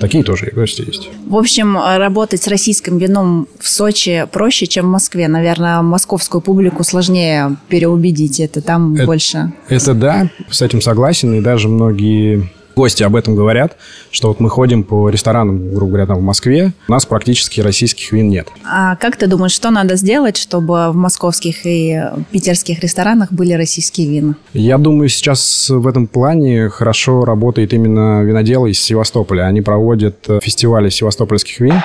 Такие 0.00 0.22
тоже 0.22 0.48
и 0.48 0.54
гости 0.54 0.82
есть. 0.86 1.08
В 1.26 1.36
общем, 1.36 1.76
работать 1.76 2.42
с 2.42 2.46
российским 2.46 2.98
вином 2.98 3.48
в 3.58 3.68
Сочи 3.68 4.26
проще, 4.30 4.66
чем 4.66 4.86
в 4.86 4.90
Москве. 4.90 5.26
Наверное, 5.26 5.82
московскую 5.82 6.40
публику 6.40 6.84
сложнее 6.84 7.56
переубедить. 7.68 8.38
Это 8.38 8.62
там 8.62 8.94
это, 8.94 9.06
больше... 9.06 9.52
Это 9.68 9.94
да, 9.94 10.30
с 10.50 10.62
этим 10.62 10.80
согласен. 10.80 11.34
И 11.34 11.40
даже 11.40 11.68
многие 11.68 12.48
гости 12.78 13.02
об 13.02 13.16
этом 13.16 13.34
говорят, 13.34 13.76
что 14.12 14.28
вот 14.28 14.38
мы 14.38 14.48
ходим 14.48 14.84
по 14.84 15.10
ресторанам, 15.10 15.74
грубо 15.74 15.88
говоря, 15.88 16.06
там 16.06 16.18
в 16.18 16.22
Москве, 16.22 16.72
у 16.86 16.92
нас 16.92 17.04
практически 17.04 17.60
российских 17.60 18.12
вин 18.12 18.28
нет. 18.28 18.48
А 18.64 18.94
как 18.96 19.16
ты 19.16 19.26
думаешь, 19.26 19.52
что 19.52 19.70
надо 19.70 19.96
сделать, 19.96 20.36
чтобы 20.36 20.92
в 20.92 20.94
московских 20.94 21.66
и 21.66 22.00
питерских 22.30 22.80
ресторанах 22.80 23.32
были 23.32 23.52
российские 23.52 24.08
вина? 24.08 24.36
Я 24.52 24.78
думаю, 24.78 25.08
сейчас 25.08 25.68
в 25.68 25.86
этом 25.88 26.06
плане 26.06 26.68
хорошо 26.68 27.24
работает 27.24 27.72
именно 27.72 28.22
виноделы 28.22 28.70
из 28.70 28.80
Севастополя. 28.80 29.42
Они 29.42 29.60
проводят 29.60 30.28
фестивали 30.40 30.88
севастопольских 30.88 31.58
вин 31.58 31.82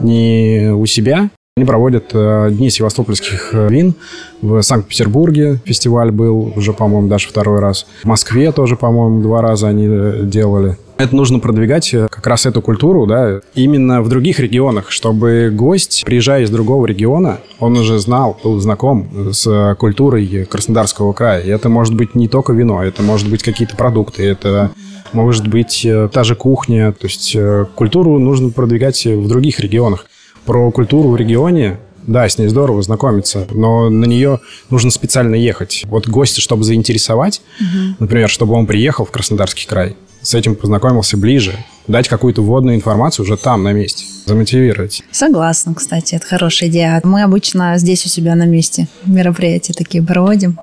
не 0.00 0.70
у 0.72 0.86
себя, 0.86 1.28
они 1.60 1.66
проводят 1.66 2.10
э, 2.14 2.48
Дни 2.52 2.70
севастопольских 2.70 3.50
э, 3.52 3.68
вин. 3.68 3.94
В 4.40 4.62
Санкт-Петербурге 4.62 5.60
фестиваль 5.66 6.10
был 6.10 6.54
уже, 6.56 6.72
по-моему, 6.72 7.08
даже 7.08 7.28
второй 7.28 7.60
раз. 7.60 7.86
В 8.02 8.06
Москве 8.06 8.50
тоже, 8.50 8.76
по-моему, 8.76 9.20
два 9.20 9.42
раза 9.42 9.68
они 9.68 9.86
э, 9.86 10.20
делали. 10.22 10.78
Это 10.96 11.14
нужно 11.14 11.38
продвигать 11.38 11.94
как 12.10 12.26
раз 12.26 12.46
эту 12.46 12.62
культуру, 12.62 13.06
да, 13.06 13.40
именно 13.54 14.02
в 14.02 14.08
других 14.08 14.38
регионах, 14.38 14.90
чтобы 14.90 15.50
гость, 15.50 16.02
приезжая 16.04 16.44
из 16.44 16.50
другого 16.50 16.86
региона, 16.86 17.38
он 17.58 17.76
уже 17.76 17.98
знал, 17.98 18.38
был 18.42 18.58
знаком 18.60 19.32
с 19.32 19.76
культурой 19.78 20.44
Краснодарского 20.44 21.14
края. 21.14 21.40
И 21.40 21.48
это 21.48 21.70
может 21.70 21.94
быть 21.94 22.14
не 22.14 22.28
только 22.28 22.52
вино, 22.52 22.82
это 22.82 23.02
может 23.02 23.30
быть 23.30 23.42
какие-то 23.42 23.76
продукты, 23.76 24.26
это 24.26 24.72
может 25.14 25.48
быть 25.48 25.86
та 26.12 26.22
же 26.22 26.34
кухня. 26.34 26.92
То 26.92 27.06
есть 27.06 27.34
культуру 27.76 28.18
нужно 28.18 28.50
продвигать 28.50 29.06
в 29.06 29.26
других 29.26 29.60
регионах 29.60 30.04
про 30.50 30.72
культуру 30.72 31.10
в 31.10 31.16
регионе, 31.16 31.78
да, 32.08 32.28
с 32.28 32.36
ней 32.36 32.48
здорово 32.48 32.82
знакомиться, 32.82 33.46
но 33.52 33.88
на 33.88 34.04
нее 34.04 34.40
нужно 34.68 34.90
специально 34.90 35.36
ехать. 35.36 35.84
Вот 35.86 36.08
гостя, 36.08 36.40
чтобы 36.40 36.64
заинтересовать, 36.64 37.40
угу. 37.60 37.94
например, 38.00 38.28
чтобы 38.28 38.54
он 38.54 38.66
приехал 38.66 39.04
в 39.04 39.12
Краснодарский 39.12 39.68
край, 39.68 39.96
с 40.22 40.34
этим 40.34 40.56
познакомился 40.56 41.16
ближе, 41.16 41.52
дать 41.86 42.08
какую-то 42.08 42.42
вводную 42.42 42.74
информацию 42.74 43.26
уже 43.26 43.36
там, 43.36 43.62
на 43.62 43.72
месте, 43.72 44.04
замотивировать. 44.26 45.04
Согласна, 45.12 45.72
кстати, 45.72 46.16
это 46.16 46.26
хорошая 46.26 46.68
идея. 46.68 47.00
Мы 47.04 47.22
обычно 47.22 47.78
здесь 47.78 48.04
у 48.04 48.08
себя 48.08 48.34
на 48.34 48.44
месте 48.44 48.88
мероприятия 49.06 49.72
такие 49.72 50.02
проводим. 50.02 50.58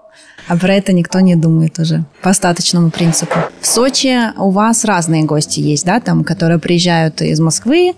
А 0.49 0.57
про 0.57 0.73
это 0.73 0.91
никто 0.91 1.21
не 1.21 1.35
думает 1.35 1.79
уже 1.79 2.05
по 2.21 2.29
остаточному 2.29 2.89
принципу. 2.89 3.35
В 3.61 3.67
Сочи 3.67 4.17
у 4.37 4.49
вас 4.49 4.85
разные 4.85 5.23
гости 5.23 5.59
есть, 5.59 5.85
да, 5.85 5.99
там, 5.99 6.23
которые 6.23 6.57
приезжают 6.57 7.21
из 7.21 7.39
Москвы, 7.39 7.93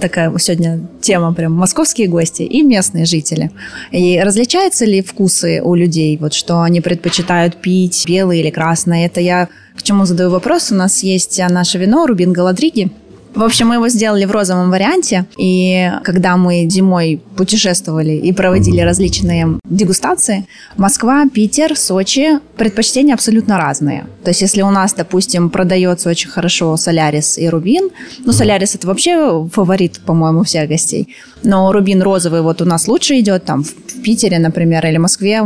такая 0.00 0.32
сегодня 0.38 0.80
тема 1.00 1.32
прям 1.32 1.52
московские 1.52 2.08
гости 2.08 2.42
и 2.42 2.62
местные 2.62 3.04
жители. 3.04 3.50
И 3.90 4.20
различаются 4.20 4.84
ли 4.84 5.02
вкусы 5.02 5.60
у 5.62 5.74
людей, 5.74 6.16
вот 6.16 6.34
что 6.34 6.62
они 6.62 6.80
предпочитают 6.80 7.56
пить, 7.56 8.04
белое 8.06 8.38
или 8.38 8.50
красное? 8.50 9.06
Это 9.06 9.20
я 9.20 9.48
к 9.76 9.82
чему 9.82 10.04
задаю 10.04 10.30
вопрос. 10.30 10.72
У 10.72 10.74
нас 10.74 11.02
есть 11.02 11.40
наше 11.48 11.78
вино 11.78 12.06
Рубин 12.06 12.32
Галадриги, 12.32 12.90
в 13.34 13.42
общем, 13.42 13.68
мы 13.68 13.76
его 13.76 13.88
сделали 13.88 14.24
в 14.24 14.30
розовом 14.30 14.70
варианте, 14.70 15.26
и 15.36 15.90
когда 16.02 16.36
мы 16.36 16.66
зимой 16.68 17.20
путешествовали 17.36 18.12
и 18.12 18.32
проводили 18.32 18.80
различные 18.80 19.58
дегустации, 19.64 20.46
Москва, 20.76 21.24
Питер, 21.32 21.76
Сочи, 21.76 22.40
предпочтения 22.56 23.14
абсолютно 23.14 23.58
разные. 23.58 24.06
То 24.24 24.30
есть, 24.30 24.42
если 24.42 24.62
у 24.62 24.70
нас, 24.70 24.94
допустим, 24.94 25.50
продается 25.50 26.08
очень 26.08 26.30
хорошо 26.30 26.76
Солярис 26.76 27.38
и 27.38 27.48
Рубин, 27.48 27.90
ну, 28.24 28.32
Солярис 28.32 28.74
это 28.74 28.86
вообще 28.86 29.48
фаворит, 29.52 30.00
по-моему, 30.00 30.42
всех 30.42 30.68
гостей, 30.68 31.14
но 31.42 31.72
Рубин 31.72 32.02
розовый 32.02 32.42
вот 32.42 32.62
у 32.62 32.64
нас 32.64 32.88
лучше 32.88 33.18
идет, 33.20 33.44
там, 33.44 33.62
в 33.62 34.02
Питере, 34.02 34.38
например, 34.38 34.86
или 34.86 34.98
Москве, 34.98 35.42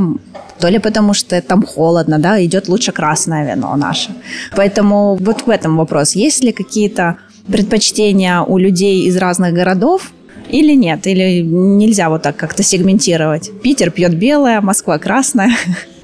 то 0.59 0.69
ли 0.69 0.79
потому, 0.79 1.15
что 1.15 1.41
там 1.43 1.63
холодно, 1.63 2.19
да, 2.19 2.43
идет 2.45 2.69
лучше 2.69 2.93
красное 2.93 3.45
вино 3.45 3.77
наше. 3.77 4.11
Поэтому 4.57 5.17
вот 5.17 5.43
в 5.47 5.51
этом 5.51 5.77
вопрос. 5.77 6.15
Есть 6.15 6.45
ли 6.45 6.53
какие-то 6.53 7.17
предпочтения 7.47 8.41
у 8.41 8.59
людей 8.59 9.07
из 9.07 9.17
разных 9.17 9.55
городов, 9.55 10.13
или 10.49 10.75
нет? 10.75 11.07
Или 11.07 11.41
нельзя 11.41 12.11
вот 12.11 12.23
так 12.23 12.37
как-то 12.37 12.63
сегментировать? 12.63 13.51
Питер 13.63 13.91
пьет 13.91 14.17
белое, 14.17 14.61
Москва 14.61 14.99
красное. 14.99 15.51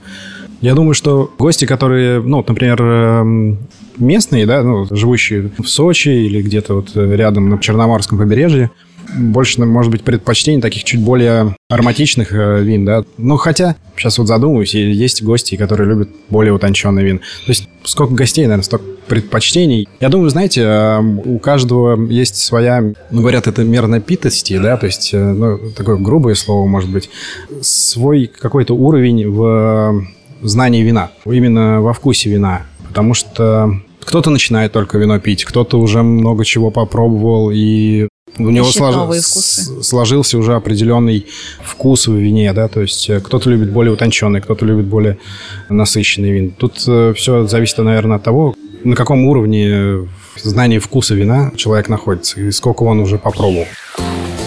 Я 0.61 0.75
думаю, 0.75 0.95
что 0.95 1.31
гости, 1.39 1.67
которые, 1.67 2.21
ну, 2.21 2.45
например, 2.47 2.83
эм, 2.83 3.59
местные, 3.97 4.47
да, 4.47 4.63
ну, 4.63 4.87
живущие 4.91 5.51
в 5.59 5.67
Сочи 5.67 6.09
или 6.09 6.43
где-то 6.43 6.75
вот 6.75 6.91
рядом 6.95 7.49
на 7.49 7.59
Черноморском 7.59 8.19
побережье, 8.19 8.71
больше, 9.17 9.65
может 9.65 9.91
быть, 9.91 10.03
предпочтений 10.03 10.61
таких 10.61 10.85
чуть 10.85 11.01
более 11.01 11.57
ароматичных 11.69 12.33
э, 12.33 12.63
вин, 12.63 12.85
да. 12.85 13.05
Ну, 13.17 13.37
хотя, 13.37 13.77
сейчас 13.97 14.19
вот 14.19 14.29
задумываюсь, 14.29 14.75
есть 14.75 15.23
гости, 15.23 15.57
которые 15.57 15.89
любят 15.89 16.09
более 16.29 16.53
утонченный 16.53 17.05
вин. 17.05 17.19
То 17.19 17.49
есть, 17.49 17.69
сколько 17.85 18.15
гостей, 18.15 18.45
наверное, 18.45 18.65
столько 18.65 18.85
предпочтений. 19.07 19.89
Я 20.01 20.09
думаю, 20.09 20.31
знаете, 20.31 20.63
э, 20.63 21.01
у 21.01 21.39
каждого 21.39 22.11
есть 22.11 22.37
своя, 22.37 22.83
ну, 23.11 23.21
говорят, 23.21 23.47
это 23.47 23.65
мера 23.65 23.87
напитости, 23.87 24.59
да, 24.59 24.77
то 24.77 24.87
есть, 24.87 25.11
э, 25.13 25.33
ну, 25.33 25.59
такое 25.77 25.97
грубое 25.97 26.35
слово, 26.35 26.67
может 26.67 26.91
быть, 26.91 27.11
свой 27.63 28.27
какой-то 28.27 28.75
уровень 28.75 29.29
в 29.29 30.07
знании 30.43 30.83
вина, 30.83 31.11
именно 31.25 31.81
во 31.81 31.93
вкусе 31.93 32.31
вина. 32.31 32.63
Потому 32.89 33.15
что 33.15 33.81
кто-то 34.01 34.31
начинает 34.31 34.73
только 34.73 34.97
вино 34.97 35.21
пить, 35.21 35.45
кто-то 35.45 35.79
уже 35.79 36.03
много 36.03 36.45
чего 36.45 36.71
попробовал 36.71 37.51
и 37.53 38.08
у 38.39 38.51
него 38.51 38.67
слож... 38.67 39.17
сложился 39.83 40.39
уже 40.39 40.55
определенный 40.55 41.27
вкус 41.63 42.07
в 42.07 42.15
вине, 42.15 42.53
да, 42.53 42.69
то 42.69 42.81
есть 42.81 43.09
э, 43.11 43.21
кто-то 43.21 43.51
любит 43.51 43.71
более 43.73 43.93
утонченный, 43.93 44.41
кто-то 44.41 44.65
любит 44.65 44.87
более 44.87 45.19
насыщенный 45.69 46.31
вин. 46.31 46.51
Тут 46.51 46.85
э, 46.87 47.15
все 47.17 47.47
зависит, 47.47 47.79
наверное, 47.79 48.17
от 48.17 48.23
того, 48.23 48.55
на 48.85 48.95
каком 48.95 49.25
уровне 49.25 50.09
знания 50.43 50.79
вкуса 50.79 51.15
вина 51.15 51.53
человек 51.57 51.89
находится 51.89 52.41
и 52.41 52.51
сколько 52.51 52.85
он 52.85 53.01
уже 53.01 53.19
попробовал. 53.19 53.67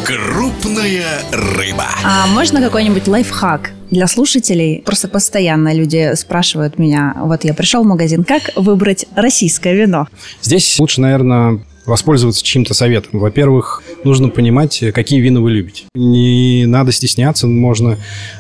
Крупная 0.03 1.05
рыба. 1.31 1.85
А 2.03 2.27
можно 2.27 2.61
какой-нибудь 2.61 3.07
лайфхак 3.07 3.71
для 3.91 4.07
слушателей? 4.07 4.81
Просто 4.85 5.07
постоянно 5.07 5.73
люди 5.73 6.11
спрашивают 6.15 6.79
меня, 6.79 7.15
вот 7.19 7.43
я 7.43 7.53
пришел 7.53 7.83
в 7.83 7.87
магазин, 7.87 8.23
как 8.23 8.51
выбрать 8.55 9.05
российское 9.15 9.75
вино? 9.75 10.07
Здесь 10.41 10.79
лучше, 10.79 11.01
наверное, 11.01 11.59
воспользоваться 11.85 12.43
чьим-то 12.43 12.73
советом. 12.73 13.19
Во-первых, 13.19 13.83
нужно 14.03 14.29
понимать, 14.29 14.83
какие 14.93 15.19
вина 15.19 15.41
вы 15.41 15.51
любите. 15.51 15.83
Не 15.95 16.65
надо 16.65 16.91
стесняться, 16.91 17.47
можно 17.47 17.97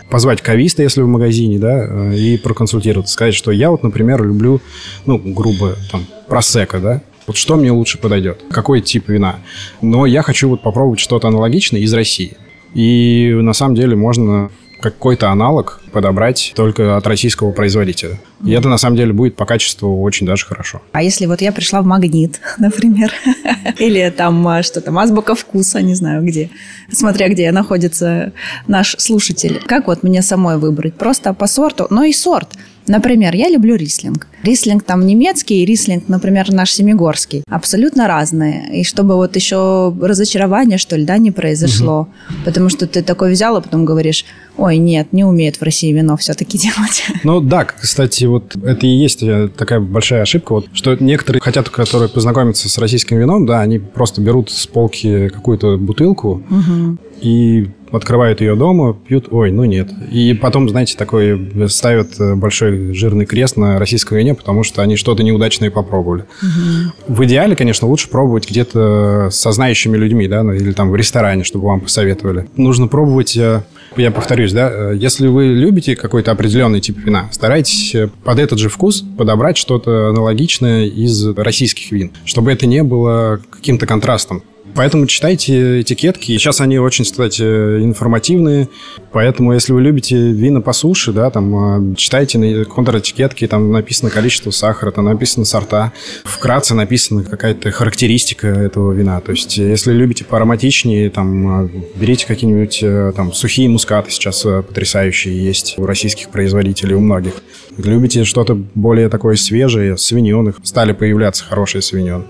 позвать 0.09 0.41
кависта, 0.41 0.83
если 0.83 1.01
в 1.01 1.07
магазине, 1.07 1.57
да, 1.59 2.13
и 2.13 2.37
проконсультироваться, 2.37 3.13
сказать, 3.13 3.33
что 3.33 3.51
я 3.51 3.71
вот, 3.71 3.83
например, 3.83 4.23
люблю, 4.23 4.61
ну, 5.05 5.17
грубо, 5.17 5.75
там, 5.91 6.05
просека, 6.27 6.79
да, 6.79 7.01
вот 7.27 7.37
что 7.37 7.55
мне 7.55 7.71
лучше 7.71 7.97
подойдет, 7.97 8.41
какой 8.49 8.81
тип 8.81 9.09
вина. 9.09 9.37
Но 9.81 10.05
я 10.05 10.21
хочу 10.21 10.49
вот 10.49 10.61
попробовать 10.61 10.99
что-то 10.99 11.27
аналогичное 11.27 11.81
из 11.81 11.93
России. 11.93 12.37
И 12.73 13.31
на 13.33 13.53
самом 13.53 13.75
деле 13.75 13.95
можно 13.95 14.49
какой-то 14.81 15.29
аналог 15.29 15.79
подобрать 15.91 16.53
только 16.55 16.97
от 16.97 17.05
российского 17.07 17.51
производителя. 17.51 18.19
И 18.43 18.51
это 18.51 18.69
на 18.69 18.77
самом 18.77 18.97
деле 18.97 19.13
будет 19.13 19.35
по 19.35 19.45
качеству 19.45 20.01
очень 20.01 20.25
даже 20.25 20.45
хорошо. 20.45 20.81
А 20.91 21.03
если 21.03 21.25
вот 21.25 21.41
я 21.41 21.51
пришла 21.51 21.81
в 21.81 21.85
магнит, 21.85 22.39
например, 22.57 23.13
или 23.77 24.09
там 24.09 24.47
а, 24.47 24.63
что 24.63 24.81
там, 24.81 24.97
азбука 24.97 25.35
вкуса, 25.35 25.81
не 25.81 25.95
знаю 25.95 26.23
где, 26.23 26.49
смотря 26.91 27.29
где 27.29 27.51
находится 27.51 28.33
наш 28.67 28.95
слушатель, 28.97 29.61
как 29.65 29.87
вот 29.87 30.03
мне 30.03 30.21
самой 30.21 30.57
выбрать? 30.57 30.95
Просто 30.95 31.33
по 31.33 31.47
сорту, 31.47 31.87
но 31.89 32.03
и 32.03 32.13
сорт. 32.13 32.49
Например, 32.87 33.35
я 33.35 33.47
люблю 33.47 33.75
рислинг. 33.75 34.27
Рислинг 34.43 34.83
там 34.83 35.05
немецкий, 35.05 35.63
рислинг, 35.65 36.07
например, 36.07 36.51
наш 36.51 36.71
семигорский. 36.73 37.43
Абсолютно 37.47 38.07
разные. 38.07 38.81
И 38.81 38.83
чтобы 38.83 39.15
вот 39.15 39.35
еще 39.35 39.95
разочарование, 40.01 40.77
что 40.77 40.95
ли, 40.95 41.05
да, 41.05 41.17
не 41.17 41.31
произошло. 41.31 42.01
Угу. 42.29 42.35
Потому 42.45 42.69
что 42.69 42.87
ты 42.87 43.03
такой 43.03 43.33
взял, 43.33 43.55
а 43.55 43.61
потом 43.61 43.85
говоришь, 43.85 44.25
ой, 44.61 44.77
нет, 44.77 45.11
не 45.11 45.23
умеет 45.23 45.57
в 45.57 45.63
России 45.63 45.91
вино 45.91 46.17
все-таки 46.17 46.57
делать. 46.57 47.03
Ну 47.23 47.41
да, 47.41 47.65
кстати, 47.65 48.25
вот 48.25 48.55
это 48.55 48.85
и 48.85 48.89
есть 48.89 49.23
э, 49.23 49.49
такая 49.55 49.79
большая 49.79 50.21
ошибка, 50.21 50.53
вот, 50.53 50.67
что 50.73 50.95
некоторые 50.99 51.41
хотят, 51.41 51.69
которые 51.69 52.09
познакомиться 52.09 52.69
с 52.69 52.77
российским 52.77 53.17
вином, 53.17 53.45
да, 53.45 53.61
они 53.61 53.79
просто 53.79 54.21
берут 54.21 54.51
с 54.51 54.67
полки 54.67 55.29
какую-то 55.29 55.77
бутылку 55.77 56.43
угу. 56.49 56.97
и 57.21 57.69
открывают 57.91 58.41
ее 58.41 58.55
дома, 58.55 58.93
пьют, 58.93 59.27
ой, 59.31 59.51
ну 59.51 59.65
нет. 59.65 59.89
И 60.11 60.33
потом, 60.33 60.69
знаете, 60.69 60.95
такой 60.97 61.51
ставят 61.67 62.19
э, 62.19 62.35
большой 62.35 62.93
жирный 62.93 63.25
крест 63.25 63.57
на 63.57 63.79
российском 63.79 64.17
вине, 64.17 64.33
потому 64.33 64.63
что 64.63 64.81
они 64.81 64.95
что-то 64.95 65.23
неудачное 65.23 65.71
попробовали. 65.71 66.25
Угу. 66.41 67.15
В 67.15 67.25
идеале, 67.25 67.55
конечно, 67.55 67.87
лучше 67.87 68.09
пробовать 68.09 68.49
где-то 68.49 69.29
со 69.31 69.51
знающими 69.51 69.97
людьми, 69.97 70.27
да, 70.27 70.43
ну, 70.43 70.53
или 70.53 70.71
там 70.71 70.89
в 70.89 70.95
ресторане, 70.95 71.43
чтобы 71.43 71.67
вам 71.67 71.81
посоветовали. 71.81 72.47
Нужно 72.55 72.87
пробовать, 72.87 73.35
э, 73.35 73.63
я 73.97 74.11
повторюсь, 74.11 74.53
да, 74.53 74.69
э, 74.71 74.93
если 74.95 75.27
вы 75.27 75.47
любите 75.47 75.95
какой-то 75.95 76.31
определенный 76.31 76.81
тип 76.81 76.97
вина, 76.97 77.29
старайтесь 77.31 77.95
под 78.23 78.39
этот 78.39 78.59
же 78.59 78.69
вкус 78.69 79.03
подобрать 79.17 79.57
что-то 79.57 80.09
аналогичное 80.09 80.85
из 80.85 81.27
российских 81.35 81.91
вин, 81.91 82.11
чтобы 82.25 82.51
это 82.51 82.65
не 82.65 82.83
было 82.83 83.39
каким-то 83.51 83.85
контрастом. 83.85 84.43
Поэтому 84.73 85.05
читайте 85.07 85.81
этикетки. 85.81 86.37
Сейчас 86.37 86.61
они 86.61 86.79
очень, 86.79 87.03
кстати, 87.03 87.41
информативные. 87.41 88.69
Поэтому, 89.11 89.53
если 89.53 89.73
вы 89.73 89.81
любите 89.81 90.15
вина 90.15 90.61
по 90.61 90.73
суше, 90.73 91.11
да, 91.11 91.29
там, 91.29 91.55
а, 91.55 91.95
читайте 91.95 92.37
на 92.37 92.65
контр-этикетки, 92.65 93.47
там 93.47 93.71
написано 93.71 94.09
количество 94.09 94.51
сахара, 94.51 94.91
там 94.91 95.05
написано 95.05 95.45
сорта. 95.45 95.91
Вкратце 96.23 96.73
написана 96.73 97.23
какая-то 97.23 97.71
характеристика 97.71 98.47
этого 98.47 98.91
вина. 98.93 99.19
То 99.21 99.31
есть, 99.31 99.57
если 99.57 99.91
любите 99.91 100.23
поароматичнее, 100.23 101.09
там, 101.09 101.69
берите 101.95 102.25
какие-нибудь 102.25 102.79
э, 102.81 103.13
там 103.15 103.33
сухие 103.33 103.67
мускаты 103.81 104.11
сейчас 104.11 104.45
э, 104.45 104.61
потрясающие 104.61 105.35
есть 105.43 105.73
у 105.79 105.87
российских 105.87 106.29
производителей, 106.29 106.93
у 106.93 106.99
многих. 106.99 107.41
Любите 107.77 108.25
что-то 108.25 108.53
более 108.75 109.09
такое 109.09 109.35
свежее, 109.35 109.97
свиньоных. 109.97 110.57
Стали 110.61 110.91
появляться 110.91 111.43
хорошие 111.43 111.81
свиньоны. 111.81 112.25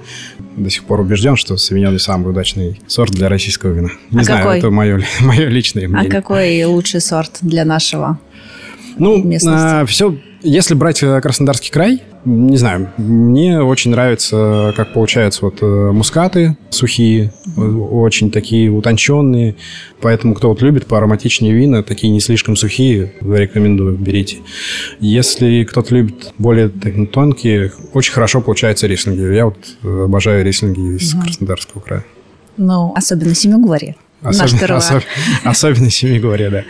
До 0.55 0.69
сих 0.69 0.85
пор 0.85 1.01
убежден, 1.01 1.35
что 1.35 1.57
свиньоны 1.57 1.99
самый 1.99 2.29
удачный 2.29 2.79
сорт 2.87 3.11
для 3.11 3.27
российского 3.27 3.73
вина. 3.73 3.89
Не 4.11 4.21
а 4.21 4.23
знаю, 4.23 4.43
какой? 4.43 4.57
это 4.59 4.69
мое, 4.69 5.03
мое 5.19 5.47
личное 5.49 5.87
а 5.87 5.89
мнение. 5.89 6.09
А 6.09 6.21
какой 6.21 6.63
лучший 6.63 7.01
сорт 7.01 7.39
для 7.41 7.65
нашего 7.65 8.17
ну, 8.97 9.23
а, 9.47 9.85
все, 9.85 10.17
если 10.41 10.73
брать 10.73 11.03
э, 11.03 11.21
Краснодарский 11.21 11.71
край, 11.71 12.01
не 12.25 12.57
знаю, 12.57 12.91
мне 12.97 13.61
очень 13.61 13.91
нравится, 13.91 14.73
как 14.75 14.93
получаются 14.93 15.45
вот 15.45 15.57
э, 15.61 15.65
мускаты 15.91 16.57
сухие, 16.69 17.33
очень 17.57 18.31
такие 18.31 18.69
утонченные, 18.69 19.55
поэтому 20.01 20.35
кто 20.35 20.49
вот 20.49 20.61
любит 20.61 20.85
поароматичнее 20.85 21.53
вина, 21.53 21.83
такие 21.83 22.11
не 22.11 22.19
слишком 22.19 22.55
сухие, 22.55 23.13
рекомендую, 23.21 23.97
берите. 23.97 24.37
Если 24.99 25.63
кто-то 25.63 25.95
любит 25.95 26.33
более 26.37 26.69
так, 26.69 26.93
тонкие, 27.11 27.71
очень 27.93 28.13
хорошо 28.13 28.41
получаются 28.41 28.87
рислинги. 28.87 29.21
Я 29.33 29.45
вот 29.45 29.57
обожаю 29.83 30.45
рислинги 30.45 30.97
из 30.97 31.13
угу. 31.13 31.23
Краснодарского 31.23 31.81
края. 31.81 32.05
Ну, 32.57 32.93
особенно 32.95 33.33
Семигорье. 33.33 33.95
Особенно, 34.21 34.77
особ, 34.77 35.03
особенно 35.43 35.89
Семигорье, 35.89 36.49
да. 36.49 36.63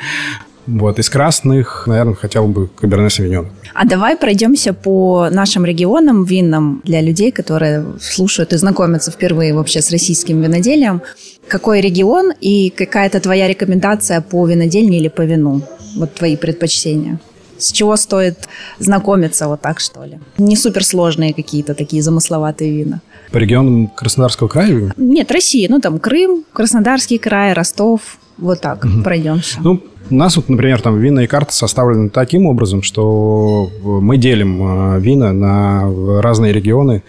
Вот, 0.68 1.00
из 1.00 1.10
красных, 1.10 1.84
наверное, 1.88 2.14
хотел 2.14 2.48
бы 2.48 2.68
Каберне 2.68 3.10
Савиньон. 3.10 3.48
А 3.74 3.86
давай 3.86 4.16
пройдемся 4.16 4.74
по 4.74 5.30
нашим 5.32 5.66
регионам 5.66 6.24
винным 6.24 6.82
для 6.84 7.02
людей, 7.02 7.32
которые 7.32 7.86
слушают 8.00 8.54
и 8.54 8.58
знакомятся 8.58 9.12
впервые 9.12 9.54
вообще 9.54 9.82
с 9.82 9.92
российским 9.92 10.42
виноделием. 10.42 11.02
Какой 11.48 11.82
регион 11.82 12.32
и 12.40 12.70
какая-то 12.70 13.20
твоя 13.20 13.48
рекомендация 13.48 14.22
по 14.22 14.46
винодельне 14.46 15.00
или 15.00 15.08
по 15.08 15.24
вину? 15.24 15.62
Вот 15.96 16.14
твои 16.14 16.38
предпочтения. 16.38 17.20
С 17.58 17.72
чего 17.72 17.96
стоит 17.96 18.48
знакомиться 18.80 19.48
вот 19.48 19.62
так, 19.62 19.80
что 19.80 20.04
ли? 20.04 20.20
Не 20.38 20.56
суперсложные 20.56 21.34
какие-то 21.34 21.76
такие 21.76 22.02
замысловатые 22.02 22.72
вина. 22.76 23.02
По 23.32 23.38
регионам 23.38 23.88
Краснодарского 23.88 24.48
края? 24.48 24.94
Нет, 24.98 25.32
России. 25.32 25.68
Ну, 25.70 25.80
там 25.80 26.00
Крым, 26.00 26.44
Краснодарский 26.54 27.18
край, 27.18 27.54
Ростов. 27.54 28.18
Вот 28.38 28.62
так 28.62 28.84
угу. 28.86 29.04
пройдемся. 29.04 29.60
Ну, 29.64 29.82
у 30.10 30.16
нас 30.16 30.36
вот, 30.36 30.50
например, 30.50 30.82
там 30.82 31.00
винные 31.00 31.28
карты 31.28 31.54
составлены 31.54 32.10
таким 32.10 32.46
образом, 32.46 32.82
что 32.82 33.70
мы 33.84 34.18
делим 34.18 34.96
э, 34.96 35.00
вина 35.00 35.32
на 35.32 36.22
разные 36.22 36.52
регионы 36.52 37.04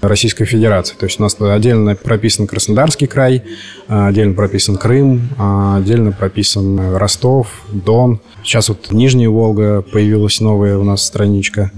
Российской 0.00 0.44
Федерации. 0.44 0.96
То 0.96 1.06
есть 1.06 1.20
у 1.20 1.22
нас 1.22 1.36
отдельно 1.40 1.94
прописан 1.94 2.46
Краснодарский 2.46 3.06
край, 3.06 3.44
отдельно 3.86 4.34
прописан 4.34 4.76
Крым, 4.76 5.28
отдельно 5.38 6.12
прописан 6.12 6.96
Ростов, 6.96 7.62
Дон. 7.72 8.20
Сейчас 8.42 8.68
вот 8.68 8.90
Нижняя 8.90 9.28
Волга 9.28 9.82
появилась 9.82 10.40
новая 10.40 10.78
у 10.78 10.84
нас 10.84 11.02
страничка. 11.02 11.70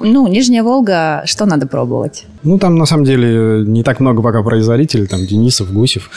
Ну, 0.00 0.28
Нижняя 0.28 0.62
Волга, 0.62 1.22
что 1.26 1.46
надо 1.46 1.66
пробовать? 1.66 2.26
Ну, 2.42 2.58
там, 2.58 2.76
на 2.76 2.86
самом 2.86 3.04
деле, 3.04 3.64
не 3.66 3.82
так 3.82 4.00
много 4.00 4.22
пока 4.22 4.42
производителей, 4.42 5.06
там, 5.06 5.26
Денисов, 5.26 5.72
Гусев. 5.72 6.10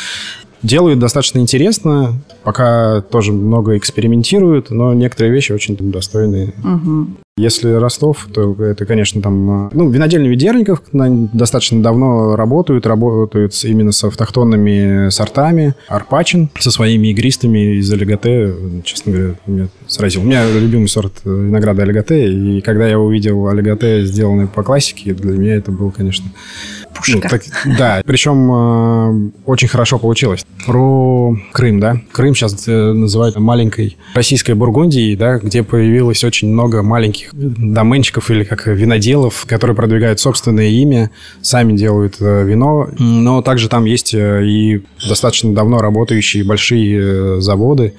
Делают 0.63 1.00
достаточно 1.00 1.39
интересно, 1.39 2.19
пока 2.43 3.02
тоже 3.02 3.32
много 3.32 3.78
экспериментируют, 3.78 4.69
но 4.69 4.93
некоторые 4.93 5.34
вещи 5.34 5.52
очень 5.52 5.76
достойные. 5.78 6.54
Угу. 6.63 7.08
Если 7.37 7.71
Ростов, 7.71 8.27
то 8.33 8.53
это, 8.61 8.85
конечно, 8.85 9.21
там... 9.21 9.69
Ну, 9.71 9.89
винодельня 9.89 10.29
Ведерников 10.29 10.81
достаточно 10.91 11.81
давно 11.81 12.35
работают, 12.35 12.85
работают 12.85 13.53
именно 13.63 13.93
с 13.93 14.03
автохтонными 14.03 15.09
сортами. 15.09 15.73
Арпачин 15.87 16.49
со 16.59 16.71
своими 16.71 17.07
игристыми 17.07 17.77
из 17.77 17.91
Алигате, 17.91 18.53
честно 18.83 19.13
говоря, 19.13 19.35
меня 19.47 19.67
сразил. 19.87 20.23
У 20.23 20.25
меня 20.25 20.45
любимый 20.45 20.89
сорт 20.89 21.21
винограда 21.23 21.83
Алигате, 21.83 22.33
и 22.33 22.59
когда 22.59 22.85
я 22.85 22.99
увидел 22.99 23.47
Алигате, 23.47 24.03
сделанный 24.03 24.47
по 24.47 24.61
классике, 24.61 25.13
для 25.13 25.31
меня 25.31 25.55
это 25.55 25.71
был, 25.71 25.89
конечно, 25.89 26.25
пушка. 26.93 27.19
Ну, 27.23 27.29
так, 27.29 27.43
да, 27.77 28.01
причем 28.05 28.51
э, 28.51 29.31
очень 29.45 29.69
хорошо 29.69 29.99
получилось. 29.99 30.45
Про 30.65 31.35
Крым, 31.53 31.79
да. 31.79 32.01
Крым 32.11 32.35
сейчас 32.35 32.67
э, 32.67 32.91
называют 32.91 33.37
маленькой 33.37 33.97
российской 34.13 34.53
Бургундией, 34.53 35.15
да, 35.15 35.39
где 35.39 35.63
появилось 35.63 36.23
очень 36.23 36.49
много 36.49 36.83
маленьких 36.83 37.20
доменчиков 37.31 38.29
или 38.31 38.43
как 38.43 38.67
виноделов, 38.67 39.45
которые 39.47 39.75
продвигают 39.75 40.19
собственное 40.19 40.69
имя, 40.69 41.12
сами 41.41 41.73
делают 41.73 42.17
э, 42.19 42.43
вино, 42.43 42.89
но 42.97 43.41
также 43.41 43.69
там 43.69 43.86
есть 43.86 44.13
э, 44.13 44.45
и 44.45 44.84
достаточно 45.07 45.53
давно 45.53 45.79
работающие 45.79 46.43
большие 46.43 46.99
э, 47.38 47.41
заводы, 47.41 47.93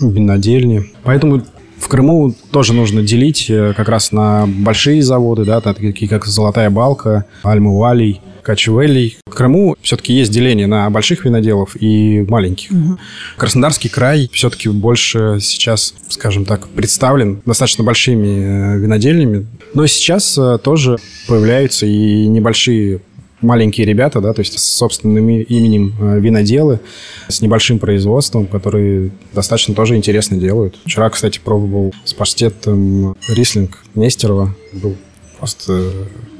винодельни. 0.00 0.90
Поэтому 1.04 1.42
в 1.78 1.88
Крыму 1.88 2.34
тоже 2.50 2.72
нужно 2.72 3.02
делить 3.02 3.46
как 3.48 3.88
раз 3.88 4.10
на 4.10 4.46
большие 4.46 5.02
заводы, 5.02 5.44
да, 5.44 5.60
такие 5.60 6.08
как 6.08 6.26
«Золотая 6.26 6.70
балка», 6.70 7.26
«Альма-Валий», 7.44 8.20
Качевелей. 8.48 9.18
В 9.26 9.34
Крыму 9.34 9.76
все-таки 9.82 10.14
есть 10.14 10.32
деление 10.32 10.66
на 10.66 10.88
больших 10.88 11.26
виноделов 11.26 11.76
и 11.78 12.24
маленьких. 12.26 12.70
Угу. 12.70 12.98
Краснодарский 13.36 13.90
край 13.90 14.30
все-таки 14.32 14.70
больше 14.70 15.36
сейчас, 15.42 15.94
скажем 16.08 16.46
так, 16.46 16.66
представлен 16.68 17.42
достаточно 17.44 17.84
большими 17.84 18.76
э, 18.76 18.78
винодельнями. 18.78 19.46
Но 19.74 19.86
сейчас 19.86 20.38
э, 20.38 20.56
тоже 20.64 20.96
появляются 21.26 21.84
и 21.84 22.26
небольшие 22.26 23.02
маленькие 23.42 23.86
ребята, 23.86 24.22
да, 24.22 24.32
то 24.32 24.40
есть 24.40 24.58
с 24.58 24.62
собственным 24.62 25.28
именем 25.28 25.94
э, 26.00 26.18
виноделы, 26.18 26.80
с 27.28 27.42
небольшим 27.42 27.78
производством, 27.78 28.46
которые 28.46 29.10
достаточно 29.34 29.74
тоже 29.74 29.94
интересно 29.96 30.38
делают. 30.38 30.78
Вчера, 30.86 31.10
кстати, 31.10 31.38
пробовал 31.38 31.92
с 32.06 32.14
паштетом 32.14 33.14
рислинг 33.28 33.84
Нестерова. 33.94 34.54
Был 34.72 34.96
просто... 35.38 35.92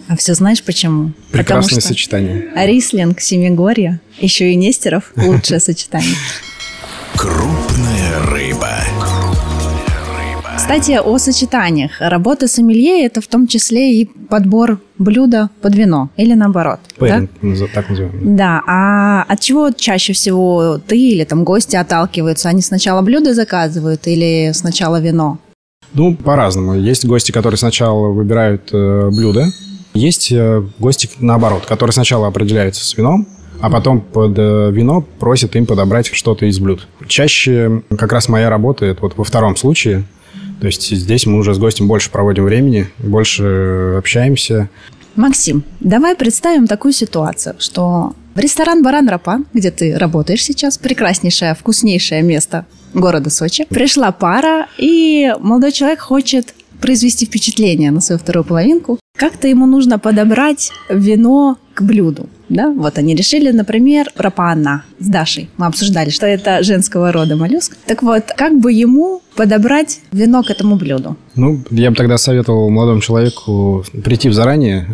А 0.09 0.16
все 0.16 0.35
знаешь 0.35 0.62
почему? 0.62 1.12
Прекрасное 1.31 1.68
Потому 1.68 1.81
что 1.81 1.81
сочетание. 1.88 2.51
Рислинг, 2.55 3.21
Семигорье, 3.21 4.01
еще 4.18 4.51
и 4.51 4.55
Нестеров– 4.57 5.12
лучшее 5.16 5.61
сочетание. 5.61 6.14
Крупная 7.16 8.21
рыба. 8.31 8.68
Кстати, 10.57 10.99
о 11.03 11.18
сочетаниях. 11.18 11.92
Работа 12.01 12.47
сомелье– 12.49 13.05
это 13.07 13.21
в 13.21 13.27
том 13.27 13.47
числе 13.47 14.01
и 14.01 14.05
подбор 14.05 14.81
блюда 14.99 15.51
под 15.62 15.75
вино, 15.75 16.11
или 16.16 16.35
наоборот. 16.35 16.81
да? 16.88 17.07
Пэринг, 17.07 17.31
назов- 17.42 17.71
так 17.73 17.88
называемый. 17.88 18.37
Да, 18.37 18.62
а 18.66 19.23
от 19.29 19.40
чего 19.40 19.71
чаще 19.71 20.12
всего 20.12 20.79
ты 20.87 20.99
или 20.99 21.25
там 21.25 21.44
гости 21.44 21.77
отталкиваются? 21.77 22.49
Они 22.49 22.61
сначала 22.61 23.01
блюдо 23.03 23.35
заказывают 23.35 24.07
или 24.07 24.53
сначала 24.55 25.01
вино? 25.01 25.38
Ну, 25.94 26.14
по-разному. 26.16 26.75
Есть 26.75 27.07
гости, 27.07 27.33
которые 27.33 27.57
сначала 27.57 28.09
выбирают 28.09 28.68
э, 28.73 29.09
блюдо. 29.11 29.47
Есть 29.99 30.31
э, 30.31 30.63
гости, 30.79 31.11
наоборот, 31.19 31.67
которые 31.67 31.93
сначала 31.93 32.29
определяются 32.29 32.85
с 32.85 32.97
вином, 32.97 33.27
а 33.61 33.69
потом 33.69 34.01
под 34.01 34.39
э, 34.39 34.71
вино 34.71 35.05
просят 35.19 35.57
им 35.57 35.67
подобрать 35.67 36.07
что-то 36.07 36.47
из 36.47 36.61
блюд. 36.61 36.87
Чаще 37.09 37.83
как 37.99 38.13
раз 38.13 38.29
моя 38.29 38.49
работа 38.49 38.87
это 38.87 39.03
вот 39.03 39.17
во 39.17 39.25
втором 39.25 39.57
случае. 39.57 40.05
То 40.61 40.67
есть 40.67 40.89
здесь 40.89 41.27
мы 41.27 41.39
уже 41.39 41.53
с 41.53 41.59
гостем 41.59 41.89
больше 41.89 42.11
проводим 42.11 42.45
времени, 42.45 42.89
больше 42.99 43.97
общаемся. 43.99 44.69
Максим, 45.17 45.65
давай 45.81 46.15
представим 46.15 46.69
такую 46.69 46.93
ситуацию, 46.93 47.57
что 47.59 48.13
в 48.37 48.39
ресторан 48.39 48.85
«Баран 48.85 49.09
Рапан», 49.09 49.47
где 49.53 49.73
ты 49.73 49.99
работаешь 49.99 50.45
сейчас, 50.45 50.79
прекраснейшее, 50.79 51.57
вкуснейшее 51.57 52.23
место 52.23 52.67
города 52.95 53.31
Сочи, 53.31 53.67
пришла 53.69 54.13
пара, 54.13 54.69
и 54.79 55.35
молодой 55.41 55.73
человек 55.73 55.99
хочет 55.99 56.55
произвести 56.81 57.27
впечатление 57.27 57.91
на 57.91 58.01
свою 58.01 58.21
вторую 58.21 58.45
половинку. 58.45 59.01
Как-то 59.19 59.49
ему 59.49 59.67
нужно 59.67 59.99
подобрать 59.99 60.71
вино 60.89 61.59
к 61.75 61.83
блюду. 61.83 62.29
Да? 62.49 62.71
Вот 62.71 62.99
они 62.99 63.17
решили, 63.17 63.51
например, 63.51 64.07
рапана 64.17 64.85
с 65.01 65.07
Дашей. 65.09 65.51
Мы 65.57 65.67
обсуждали, 65.67 66.11
что 66.11 66.25
это 66.25 66.63
женского 66.63 67.11
рода 67.11 67.35
моллюск. 67.35 67.77
Так 67.85 68.05
вот, 68.05 68.25
как 68.37 68.59
бы 68.59 68.73
ему 68.73 69.21
подобрать 69.35 70.01
вино 70.13 70.45
к 70.45 70.51
этому 70.51 70.77
блюду? 70.77 71.17
Ну, 71.35 71.61
я 71.71 71.91
бы 71.91 71.97
тогда 71.97 72.17
советовал 72.17 72.71
молодому 72.71 73.01
человеку 73.01 73.85
прийти 74.05 74.29
в 74.29 74.35
заранее. 74.35 74.87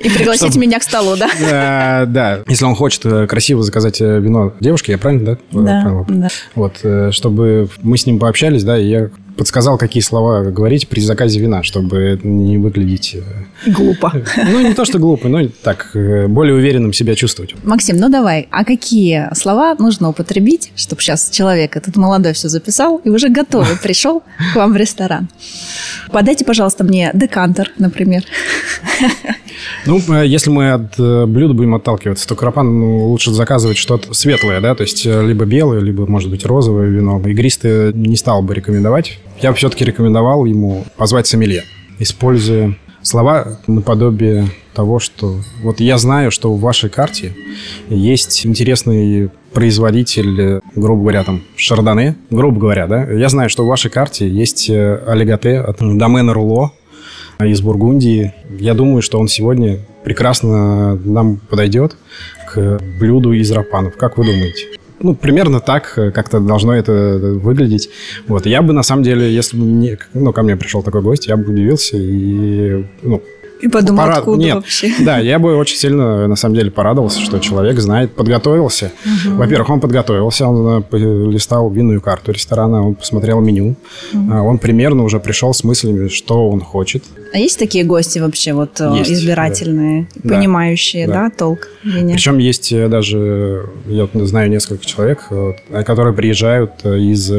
И 0.00 0.10
пригласить 0.10 0.56
меня 0.56 0.78
к 0.80 0.82
столу, 0.82 1.16
да? 1.16 2.06
Да. 2.06 2.40
Если 2.48 2.64
он 2.64 2.74
хочет 2.74 3.04
э, 3.04 3.26
красиво 3.26 3.62
заказать 3.62 4.00
э, 4.00 4.18
вино 4.18 4.52
девушке, 4.58 4.92
я 4.92 4.98
правильно, 4.98 5.38
да? 5.52 6.04
Да. 6.08 6.28
Вот, 6.54 6.80
э, 6.82 7.10
чтобы 7.12 7.68
мы 7.82 7.96
с 7.98 8.06
ним 8.06 8.18
пообщались, 8.18 8.64
да, 8.64 8.78
и 8.78 8.88
я 8.88 9.10
подсказал, 9.40 9.78
какие 9.78 10.02
слова 10.02 10.42
говорить 10.50 10.86
при 10.86 11.00
заказе 11.00 11.40
вина, 11.40 11.62
чтобы 11.62 12.20
не 12.22 12.58
выглядеть... 12.58 13.16
э, 13.16 13.70
Глупо. 13.72 14.12
Ну, 14.36 14.60
не 14.60 14.74
то, 14.74 14.84
что 14.84 14.98
глупо, 14.98 15.28
но 15.28 15.48
так, 15.62 15.92
э, 15.94 16.26
более 16.26 16.54
уверенным 16.54 16.92
себя 16.92 17.14
чувствовать. 17.14 17.54
Максим, 17.64 17.96
ну 17.96 18.10
давай, 18.10 18.48
а 18.50 18.66
какие 18.66 19.34
слова 19.34 19.74
нужно 19.78 20.10
употребить, 20.10 20.72
чтобы 20.76 21.00
сейчас 21.00 21.30
человек 21.30 21.74
этот 21.74 21.96
молодой 21.96 22.34
все 22.34 22.50
записал 22.50 22.98
и 22.98 23.08
уже 23.08 23.30
готовый 23.30 23.78
пришел 23.82 24.22
к 24.52 24.56
вам 24.56 24.74
в 24.74 24.76
ресторан? 24.76 25.30
Подайте, 26.12 26.44
пожалуйста, 26.44 26.84
мне 26.84 27.10
декантер, 27.14 27.72
например. 27.78 28.22
Ну, 29.84 30.00
э, 30.08 30.26
если 30.26 30.50
мы 30.50 30.72
от 30.72 30.96
блюда 30.96 31.52
будем 31.52 31.74
отталкиваться, 31.74 32.26
то 32.26 32.34
крапан 32.34 32.80
ну, 32.80 33.08
лучше 33.08 33.30
заказывать 33.30 33.76
что-то 33.76 34.14
светлое, 34.14 34.60
да, 34.60 34.74
то 34.74 34.82
есть 34.82 35.04
либо 35.04 35.44
белое, 35.44 35.80
либо, 35.80 36.06
может 36.06 36.30
быть, 36.30 36.46
розовое 36.46 36.88
вино. 36.88 37.20
Игристое 37.26 37.92
не 37.92 38.16
стал 38.16 38.42
бы 38.42 38.54
рекомендовать. 38.54 39.18
Я 39.42 39.50
бы 39.50 39.56
все-таки 39.56 39.84
рекомендовал 39.84 40.44
ему 40.44 40.84
позвать 40.96 41.26
сомелье, 41.26 41.64
используя 41.98 42.76
слова 43.00 43.58
наподобие 43.66 44.48
того, 44.74 44.98
что 44.98 45.36
вот 45.62 45.80
я 45.80 45.96
знаю, 45.96 46.30
что 46.30 46.52
в 46.52 46.60
вашей 46.60 46.90
карте 46.90 47.34
есть 47.88 48.44
интересный 48.44 49.30
производитель, 49.54 50.40
э, 50.40 50.60
грубо 50.76 51.02
говоря, 51.02 51.24
там, 51.24 51.42
шардоне, 51.56 52.16
грубо 52.30 52.60
говоря, 52.60 52.86
да, 52.86 53.02
я 53.10 53.28
знаю, 53.30 53.48
что 53.48 53.64
в 53.64 53.66
вашей 53.66 53.90
карте 53.90 54.28
есть 54.28 54.68
э, 54.68 55.02
олиготе 55.06 55.58
от 55.58 55.78
домена 55.78 56.34
Руло, 56.34 56.72
из 57.40 57.62
Бургундии. 57.62 58.34
Я 58.50 58.74
думаю, 58.74 59.00
что 59.00 59.18
он 59.18 59.26
сегодня 59.26 59.78
прекрасно 60.04 60.96
нам 60.96 61.38
подойдет 61.38 61.96
к 62.52 62.78
блюду 62.98 63.32
из 63.32 63.50
рапанов. 63.50 63.96
Как 63.96 64.18
вы 64.18 64.24
думаете? 64.24 64.79
Ну, 65.02 65.14
примерно 65.14 65.60
так 65.60 65.94
э, 65.96 66.10
как-то 66.10 66.40
должно 66.40 66.74
это 66.74 66.92
выглядеть. 66.92 67.88
Вот. 68.28 68.44
Я 68.46 68.60
бы, 68.60 68.72
на 68.72 68.82
самом 68.82 69.02
деле, 69.02 69.34
если 69.34 69.56
бы 69.56 69.64
мне, 69.64 69.98
ну, 70.12 70.32
ко 70.32 70.42
мне 70.42 70.56
пришел 70.56 70.82
такой 70.82 71.00
гость, 71.00 71.26
я 71.26 71.36
бы 71.36 71.50
удивился 71.50 71.96
и, 71.96 72.84
ну, 73.02 73.22
И 73.60 73.68
подумал, 73.68 74.04
Пора- 74.04 74.16
откуда 74.18 74.38
Нет. 74.42 74.54
вообще? 74.56 74.92
да, 75.04 75.18
я 75.18 75.38
бы 75.38 75.54
очень 75.56 75.76
сильно, 75.76 76.26
на 76.26 76.36
самом 76.36 76.54
деле, 76.54 76.70
порадовался, 76.70 77.20
что 77.20 77.38
человек 77.38 77.78
знает, 77.78 78.14
подготовился. 78.14 78.92
Во-первых, 79.26 79.70
он 79.70 79.80
подготовился, 79.80 80.46
он 80.46 80.84
э, 80.90 80.96
листал 81.30 81.70
винную 81.70 82.00
карту 82.00 82.32
ресторана, 82.32 82.86
он 82.86 82.94
посмотрел 82.94 83.40
меню, 83.40 83.76
А, 84.30 84.42
он 84.42 84.58
примерно 84.58 85.04
уже 85.04 85.20
пришел 85.20 85.52
с 85.52 85.62
мыслями, 85.64 86.08
что 86.08 86.48
он 86.48 86.60
хочет. 86.60 87.04
А 87.32 87.38
есть 87.38 87.58
такие 87.58 87.84
гости 87.84 88.18
вообще 88.18 88.52
вот 88.54 88.80
э, 88.80 88.92
Есть, 88.98 89.10
избирательные, 89.12 90.08
да. 90.16 90.36
понимающие, 90.36 91.06
Да. 91.06 91.24
да, 91.24 91.30
толк? 91.30 91.68
Причем 91.82 92.38
есть 92.38 92.72
э, 92.72 92.88
даже, 92.88 93.66
я 93.86 94.08
знаю 94.26 94.50
несколько 94.50 94.84
человек, 94.84 95.28
которые 95.84 96.14
приезжают 96.14 96.84
из 96.84 97.30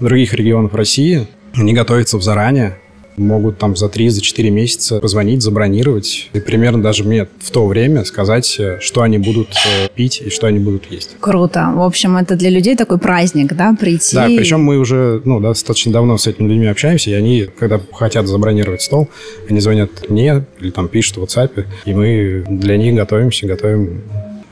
других 0.00 0.34
регионов 0.34 0.74
России, 0.74 1.26
они 1.54 1.72
готовятся 1.72 2.18
заранее, 2.20 2.76
могут 3.16 3.58
там 3.58 3.76
за 3.76 3.86
3-4 3.86 4.50
месяца 4.50 5.00
позвонить, 5.00 5.42
забронировать 5.42 6.28
и 6.32 6.40
примерно 6.40 6.82
даже 6.82 7.04
мне 7.04 7.26
в 7.40 7.50
то 7.50 7.66
время 7.66 8.04
сказать, 8.04 8.56
э, 8.58 8.78
что 8.80 9.02
они 9.02 9.18
будут 9.18 9.48
э, 9.50 9.88
пить 9.94 10.22
и 10.24 10.30
что 10.30 10.46
они 10.46 10.58
будут 10.58 10.90
есть. 10.90 11.16
Круто. 11.20 11.72
В 11.74 11.82
общем, 11.82 12.16
это 12.16 12.36
для 12.36 12.50
людей 12.50 12.76
такой 12.76 12.98
праздник, 12.98 13.54
да, 13.54 13.74
прийти. 13.78 14.16
Да, 14.16 14.26
причем 14.26 14.60
мы 14.60 14.78
уже 14.78 15.22
ну, 15.24 15.40
достаточно 15.40 15.92
давно 15.92 16.18
с 16.18 16.26
этими 16.26 16.48
людьми 16.48 16.66
общаемся, 16.66 17.10
и 17.10 17.14
они, 17.14 17.46
когда 17.58 17.80
хотят 17.92 18.26
забронировать 18.26 18.82
стол, 18.82 19.08
они 19.48 19.60
звонят 19.60 20.08
мне 20.08 20.44
или 20.60 20.70
там 20.70 20.88
пишут 20.88 21.16
в 21.18 21.22
WhatsApp, 21.22 21.64
и 21.84 21.94
мы 21.94 22.44
для 22.48 22.76
них 22.76 22.94
готовимся, 22.94 23.46
готовим 23.46 24.02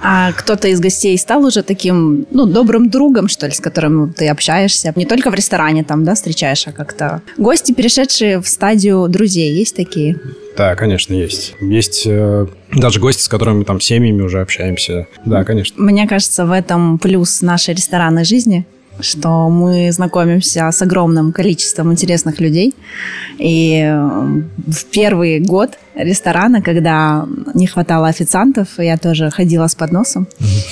А 0.02 0.32
кто-то 0.32 0.68
из 0.68 0.80
гостей 0.80 1.16
стал 1.16 1.44
уже 1.44 1.62
таким, 1.62 2.26
ну, 2.30 2.46
добрым 2.46 2.90
другом, 2.90 3.28
что 3.28 3.46
ли, 3.46 3.52
с 3.52 3.60
которым 3.60 4.12
ты 4.12 4.28
общаешься? 4.28 4.92
Не 4.96 5.06
только 5.06 5.30
в 5.30 5.34
ресторане 5.34 5.84
там, 5.84 6.04
да, 6.04 6.14
встречаешь, 6.14 6.66
а 6.66 6.72
как-то... 6.72 7.22
Гости, 7.38 7.72
перешедшие 7.72 8.40
в 8.40 8.48
стадию 8.48 9.06
друзей, 9.08 9.52
есть 9.52 9.76
такие? 9.76 10.18
Да, 10.56 10.74
конечно, 10.74 11.14
есть. 11.14 11.54
Есть 11.60 12.02
э, 12.06 12.46
даже 12.72 13.00
гости, 13.00 13.22
с 13.22 13.28
которыми 13.28 13.58
мы 13.58 13.64
там 13.64 13.80
семьями 13.80 14.22
уже 14.22 14.40
общаемся. 14.40 15.06
Да, 15.24 15.44
конечно. 15.44 15.82
Мне 15.82 16.06
кажется, 16.06 16.44
в 16.44 16.50
этом 16.50 16.98
плюс 16.98 17.40
нашей 17.40 17.74
ресторанной 17.74 18.24
жизни, 18.24 18.66
что 19.00 19.48
мы 19.48 19.90
знакомимся 19.92 20.70
с 20.70 20.82
огромным 20.82 21.32
количеством 21.32 21.92
интересных 21.92 22.40
людей. 22.40 22.74
И 23.38 23.82
э, 23.82 24.42
в 24.66 24.84
первый 24.90 25.40
год 25.40 25.78
ресторана, 25.94 26.62
когда 26.62 27.26
не 27.54 27.66
хватало 27.66 28.08
официантов, 28.08 28.68
я 28.78 28.96
тоже 28.96 29.30
ходила 29.30 29.66
с 29.66 29.74
подносом, 29.74 30.26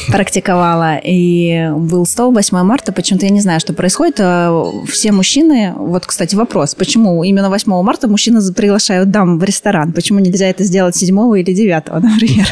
практиковала. 0.09 0.99
И 1.03 1.71
был 1.77 2.07
стол 2.07 2.33
8 2.33 2.63
марта. 2.63 2.93
Почему-то 2.93 3.27
я 3.27 3.33
не 3.33 3.41
знаю, 3.41 3.61
что 3.61 3.73
происходит. 3.73 4.17
э, 4.19 4.63
Все 4.89 5.13
мужчины... 5.13 5.73
Вот, 5.77 6.07
кстати, 6.07 6.35
вопрос. 6.37 6.75
Почему 6.75 7.23
именно 7.25 7.51
8 7.51 7.83
марта 7.83 8.09
мужчины 8.09 8.41
приглашают 8.53 9.11
дам 9.11 9.39
в 9.39 9.45
ресторан? 9.45 9.93
Почему 9.93 10.19
нельзя 10.21 10.47
это 10.49 10.65
сделать 10.65 10.97
7 10.97 11.39
или 11.39 11.53
9, 11.55 11.87
например? 11.89 12.47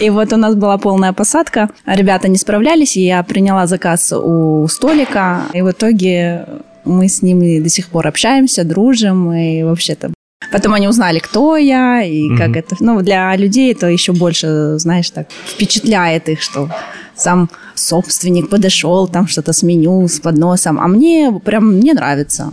И 0.00 0.10
вот 0.10 0.32
у 0.32 0.36
нас 0.36 0.54
была 0.54 0.78
полная 0.78 1.12
посадка. 1.12 1.70
Ребята 1.86 2.28
не 2.28 2.36
справлялись, 2.38 2.96
и 2.96 3.04
я 3.04 3.22
приняла 3.22 3.66
заказ 3.66 4.12
у 4.12 4.66
столика. 4.68 5.42
И 5.52 5.62
в 5.62 5.70
итоге 5.70 6.46
мы 6.84 7.08
с 7.08 7.22
ними 7.22 7.60
до 7.60 7.68
сих 7.68 7.88
пор 7.88 8.06
общаемся, 8.08 8.64
дружим. 8.64 9.32
И 9.32 9.62
вообще-то 9.62 10.10
Потом 10.50 10.72
они 10.74 10.88
узнали, 10.88 11.18
кто 11.18 11.56
я, 11.56 12.02
и 12.02 12.28
Мгм. 12.28 12.36
как 12.38 12.56
это... 12.56 12.76
Ну, 12.80 13.00
для 13.02 13.34
людей 13.36 13.72
это 13.72 13.86
еще 13.86 14.12
больше, 14.12 14.74
знаешь, 14.78 15.10
так 15.10 15.28
впечатляет 15.46 16.28
их, 16.28 16.42
что 16.42 16.68
сам 17.14 17.48
собственник 17.74 18.48
подошел, 18.48 19.06
там 19.08 19.26
что-то 19.28 19.52
с 19.52 19.62
меню, 19.62 20.08
с 20.08 20.18
подносом. 20.20 20.78
А 20.80 20.88
мне 20.88 21.32
прям 21.44 21.78
не 21.80 21.92
нравится. 21.92 22.50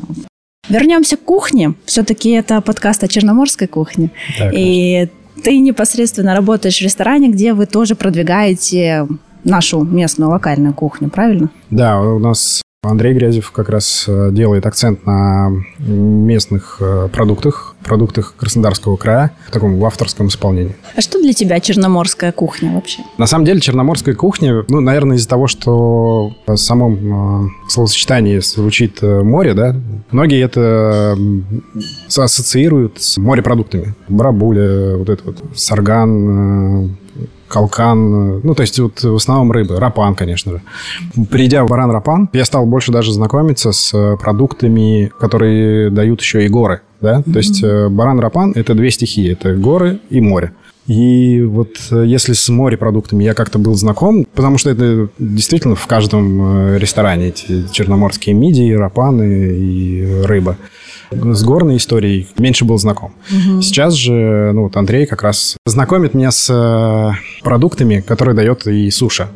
Вернемся 0.69 1.17
к 1.17 1.21
кухне. 1.21 1.73
Все-таки 1.85 2.29
это 2.31 2.61
подкаст 2.61 3.03
о 3.03 3.07
черноморской 3.07 3.67
кухне. 3.67 4.11
Да, 4.37 4.51
И 4.53 5.07
Ты 5.43 5.57
непосредственно 5.59 6.35
работаешь 6.35 6.79
в 6.79 6.81
ресторане, 6.81 7.29
где 7.29 7.53
вы 7.53 7.65
тоже 7.65 7.95
продвигаете 7.95 9.07
нашу 9.45 9.81
местную 9.83 10.29
локальную 10.31 10.73
кухню, 10.73 11.09
правильно? 11.09 11.49
Да, 11.69 11.99
у 12.01 12.19
нас 12.19 12.61
Андрей 12.81 13.13
Грязев 13.13 13.51
как 13.51 13.67
раз 13.67 14.05
э, 14.07 14.29
делает 14.31 14.65
акцент 14.65 15.05
на 15.05 15.51
местных 15.79 16.77
э, 16.79 17.09
продуктах, 17.11 17.75
продуктах 17.83 18.35
Краснодарского 18.37 18.95
края, 18.95 19.31
в 19.49 19.51
таком 19.51 19.77
в 19.77 19.85
авторском 19.85 20.29
исполнении. 20.29 20.77
А 20.95 21.01
что 21.01 21.21
для 21.21 21.33
тебя 21.33 21.59
черноморская 21.59 22.31
кухня 22.31 22.73
вообще? 22.73 23.01
На 23.17 23.27
самом 23.27 23.43
деле 23.43 23.59
черноморская 23.59 24.15
кухня, 24.15 24.63
ну, 24.69 24.79
наверное, 24.79 25.17
из-за 25.17 25.27
того, 25.27 25.47
что 25.47 26.31
в 26.47 26.55
самом 26.55 27.47
э, 27.47 27.49
словосочетании 27.67 28.39
звучит 28.39 29.01
море, 29.01 29.53
да, 29.53 29.75
многие 30.11 30.41
это 30.41 31.17
ассоциируют 32.15 33.01
с 33.01 33.17
морепродуктами. 33.17 33.93
Барабуля, 34.07 34.95
вот 34.95 35.09
это 35.09 35.23
вот, 35.25 35.43
сарган, 35.53 36.95
калкан, 37.49 38.39
ну, 38.41 38.55
то 38.55 38.61
есть 38.61 38.79
вот 38.79 39.03
в 39.03 39.15
основном 39.15 39.51
рыбы, 39.51 39.79
рапан, 39.79 40.15
конечно 40.15 40.53
же. 40.53 40.61
Придя 41.29 41.63
в 41.63 41.67
баран-рапан, 41.67 42.29
я 42.33 42.45
стал 42.45 42.65
больше 42.65 42.91
даже 42.91 43.11
знакомиться 43.11 43.71
с 43.71 43.93
э, 43.93 44.17
продуктами, 44.17 45.11
которые 45.19 45.89
дают 45.89 46.21
еще 46.21 46.45
и 46.45 46.49
горы, 46.49 46.81
да, 47.01 47.19
mm-hmm. 47.19 47.31
то 47.33 47.37
есть 47.37 47.63
э, 47.63 47.89
баран-рапан– 47.89 48.53
это 48.55 48.73
две 48.75 48.91
стихии, 48.91 49.31
это 49.31 49.55
горы 49.55 49.99
и 50.09 50.21
море. 50.21 50.53
И 50.87 51.41
вот 51.41 51.75
э, 51.91 52.03
если 52.05 52.33
с 52.33 52.47
морепродуктами 52.49 53.23
я 53.23 53.33
как-то 53.33 53.59
был 53.59 53.75
знаком, 53.75 54.25
потому 54.33 54.57
что 54.57 54.69
это 54.69 55.09
действительно 55.19 55.75
в 55.75 55.87
каждом 55.87 56.77
ресторане 56.77 57.29
эти 57.29 57.65
черноморские 57.71 58.35
мидии, 58.35 58.73
рапаны 58.73 59.55
и 59.57 60.21
рыба 60.23 60.57
с 61.11 61.43
горной 61.43 61.77
историей 61.77 62.27
меньше 62.37 62.65
был 62.65 62.77
знаком. 62.77 63.13
Угу. 63.31 63.61
Сейчас 63.61 63.93
же, 63.93 64.51
ну, 64.53 64.63
вот 64.63 64.77
Андрей 64.77 65.05
как 65.05 65.23
раз 65.23 65.57
знакомит 65.65 66.13
меня 66.13 66.31
с 66.31 66.49
э, 66.49 67.43
продуктами, 67.43 68.01
которые 68.01 68.35
дает 68.35 68.67
и 68.67 68.89
суша. 68.91 69.29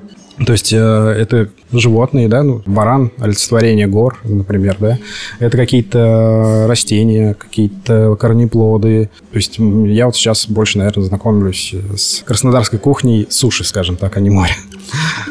То 0.45 0.51
есть 0.51 0.73
э, 0.73 0.77
это 0.77 1.49
животные, 1.71 2.27
да, 2.27 2.43
ну, 2.43 2.61
баран, 2.65 3.11
олицетворение 3.19 3.87
гор, 3.87 4.19
например, 4.23 4.77
да. 4.79 4.97
Это 5.39 5.57
какие-то 5.57 6.65
растения, 6.67 7.35
какие-то 7.35 8.15
корнеплоды. 8.15 9.09
То 9.31 9.37
есть 9.37 9.57
я 9.59 10.07
вот 10.07 10.15
сейчас 10.15 10.47
больше, 10.47 10.79
наверное, 10.79 11.05
знакомлюсь 11.05 11.75
с 11.95 12.23
краснодарской 12.25 12.79
кухней 12.79 13.27
суши, 13.29 13.63
скажем 13.63 13.95
так, 13.95 14.17
а 14.17 14.19
не 14.19 14.31
море. 14.31 14.53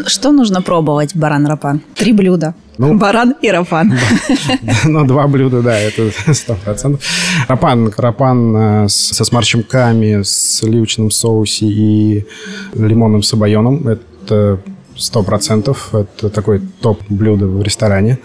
Что 0.07 0.31
нужно 0.31 0.63
пробовать 0.63 1.17
баран-рапан? 1.17 1.81
Три 1.95 2.13
блюда. 2.13 2.55
Ну, 2.79 2.97
Баран 2.97 3.35
и 3.43 3.51
рапан. 3.51 3.93
Ну, 4.85 5.05
два 5.07 5.27
блюда, 5.29 5.63
да, 5.63 5.79
это 5.79 6.11
сто 6.33 6.55
процентов. 6.55 7.05
Рапан, 7.47 7.93
рапан 7.97 8.57
э, 8.57 8.89
со 8.89 9.25
сморчинками, 9.25 10.23
с 10.23 10.59
сливочным 10.59 11.11
соусе 11.11 11.67
и 11.67 12.27
лимонным 12.75 13.23
сабайоном. 13.23 13.87
Это 13.87 14.59
сто 14.97 15.23
процентов. 15.23 15.95
Это 15.95 16.29
такой 16.29 16.61
топ-блюдо 16.81 17.47
в 17.47 17.63
ресторане. 17.63 18.19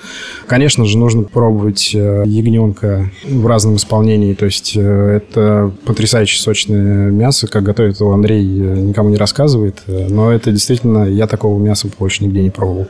Конечно 0.47 0.85
же, 0.85 0.97
нужно 0.97 1.23
пробовать 1.23 1.91
э, 1.93 2.23
ягненка 2.25 3.11
в 3.27 3.45
разном 3.47 3.75
исполнении. 3.75 4.33
То 4.33 4.45
есть 4.45 4.73
э, 4.75 5.17
это 5.17 5.71
потрясающе 5.85 6.39
сочное 6.39 7.09
мясо. 7.11 7.47
Как 7.47 7.63
готовит 7.63 7.99
его 7.99 8.13
Андрей, 8.13 8.43
э, 8.43 8.75
никому 8.79 9.09
не 9.09 9.17
рассказывает. 9.17 9.81
Но 9.87 10.31
это 10.31 10.51
действительно, 10.51 11.03
я 11.03 11.27
такого 11.27 11.59
мяса 11.59 11.89
больше 11.97 12.23
нигде 12.23 12.41
не 12.41 12.49
пробовал. 12.49 12.87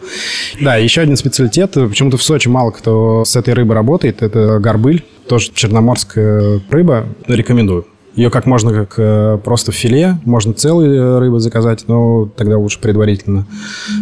Да, 0.61 0.75
еще 0.75 1.01
один 1.01 1.17
специалитет. 1.17 1.73
Почему-то 1.73 2.17
в 2.17 2.23
Сочи 2.23 2.47
мало 2.47 2.71
кто 2.71 3.23
с 3.25 3.35
этой 3.35 3.53
рыбой 3.53 3.75
работает. 3.75 4.21
Это 4.21 4.59
горбыль. 4.59 5.03
Тоже 5.27 5.51
черноморская 5.53 6.61
рыба. 6.69 7.05
Рекомендую. 7.27 7.85
Ее 8.17 8.31
как 8.31 8.47
можно 8.47 8.73
как 8.73 8.95
э, 8.97 9.37
просто 9.43 9.71
филе, 9.71 10.17
можно 10.25 10.51
целые 10.51 10.99
э, 10.99 11.19
рыбы 11.19 11.39
заказать, 11.39 11.85
но 11.87 12.25
тогда 12.25 12.57
лучше 12.57 12.79
предварительно 12.79 13.45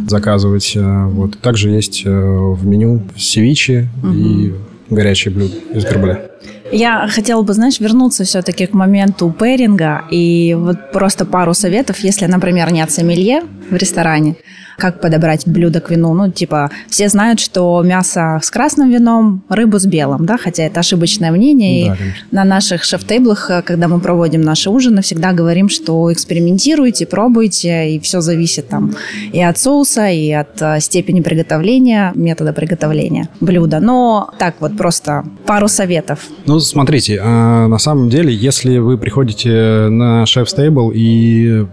заказывать. 0.07 0.71
Э, 0.73 1.05
вот. 1.07 1.37
Также 1.39 1.69
есть 1.69 2.05
в 2.05 2.65
меню 2.65 3.01
севичи 3.17 3.89
угу. 4.01 4.13
и 4.13 4.53
горячие 4.89 5.33
блюда 5.33 5.55
из 5.73 5.83
горбля. 5.83 6.31
Я 6.71 7.07
хотела 7.07 7.41
бы, 7.41 7.53
знаешь, 7.53 7.79
вернуться 7.79 8.23
все-таки 8.23 8.65
к 8.65 8.73
моменту 8.73 9.29
пэринга 9.29 10.03
и 10.09 10.55
вот 10.57 10.91
просто 10.91 11.25
пару 11.25 11.53
советов, 11.53 11.99
если, 11.99 12.25
например, 12.25 12.71
нет 12.71 12.91
сомелье 12.91 13.43
в 13.69 13.75
ресторане, 13.75 14.35
как 14.77 14.99
подобрать 14.99 15.47
блюдо 15.47 15.79
к 15.79 15.89
вину. 15.89 16.13
Ну, 16.13 16.31
типа, 16.31 16.71
все 16.89 17.07
знают, 17.09 17.39
что 17.39 17.81
мясо 17.83 18.39
с 18.43 18.49
красным 18.49 18.89
вином, 18.89 19.43
рыбу 19.49 19.79
с 19.79 19.85
белым, 19.85 20.25
да, 20.25 20.37
хотя 20.37 20.63
это 20.63 20.79
ошибочное 20.79 21.31
мнение. 21.31 21.89
Да, 21.89 21.95
и 21.95 22.35
на 22.35 22.43
наших 22.43 22.83
шеф-тейблах, 22.83 23.49
э, 23.49 23.61
когда 23.61 23.87
мы 23.87 23.99
проводим 23.99 24.41
наши 24.41 24.69
ужины, 24.69 25.01
всегда 25.01 25.33
говорим, 25.33 25.69
что 25.69 26.11
экспериментируйте, 26.11 27.05
пробуйте, 27.05 27.91
и 27.91 27.99
все 27.99 28.21
зависит 28.21 28.67
там 28.67 28.95
и 29.31 29.41
от 29.41 29.57
соуса, 29.57 30.07
и 30.07 30.31
от 30.31 30.61
э, 30.61 30.79
степени 30.79 31.21
приготовления, 31.21 32.11
метода 32.15 32.53
приготовления 32.53 33.29
блюда. 33.39 33.79
Но 33.79 34.33
так 34.39 34.55
вот 34.59 34.77
просто 34.77 35.25
пару 35.45 35.67
советов. 35.67 36.19
Ну, 36.45 36.54
смотрите, 36.59 37.19
а 37.23 37.67
на 37.67 37.77
самом 37.77 38.09
деле, 38.09 38.33
если 38.33 38.77
вы 38.77 38.97
приходите 38.97 39.87
на 39.89 40.25
шеф-стейбл 40.25 40.91
и 40.93 41.65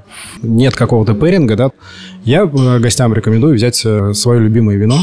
нет 0.43 0.75
какого-то 0.75 1.15
пэринга, 1.15 1.57
да, 1.57 1.71
я 2.25 2.43
э, 2.43 2.79
гостям 2.79 3.13
рекомендую 3.15 3.55
взять 3.55 3.83
э, 3.85 4.13
свое 4.15 4.41
любимое 4.41 4.77
вино, 4.77 4.99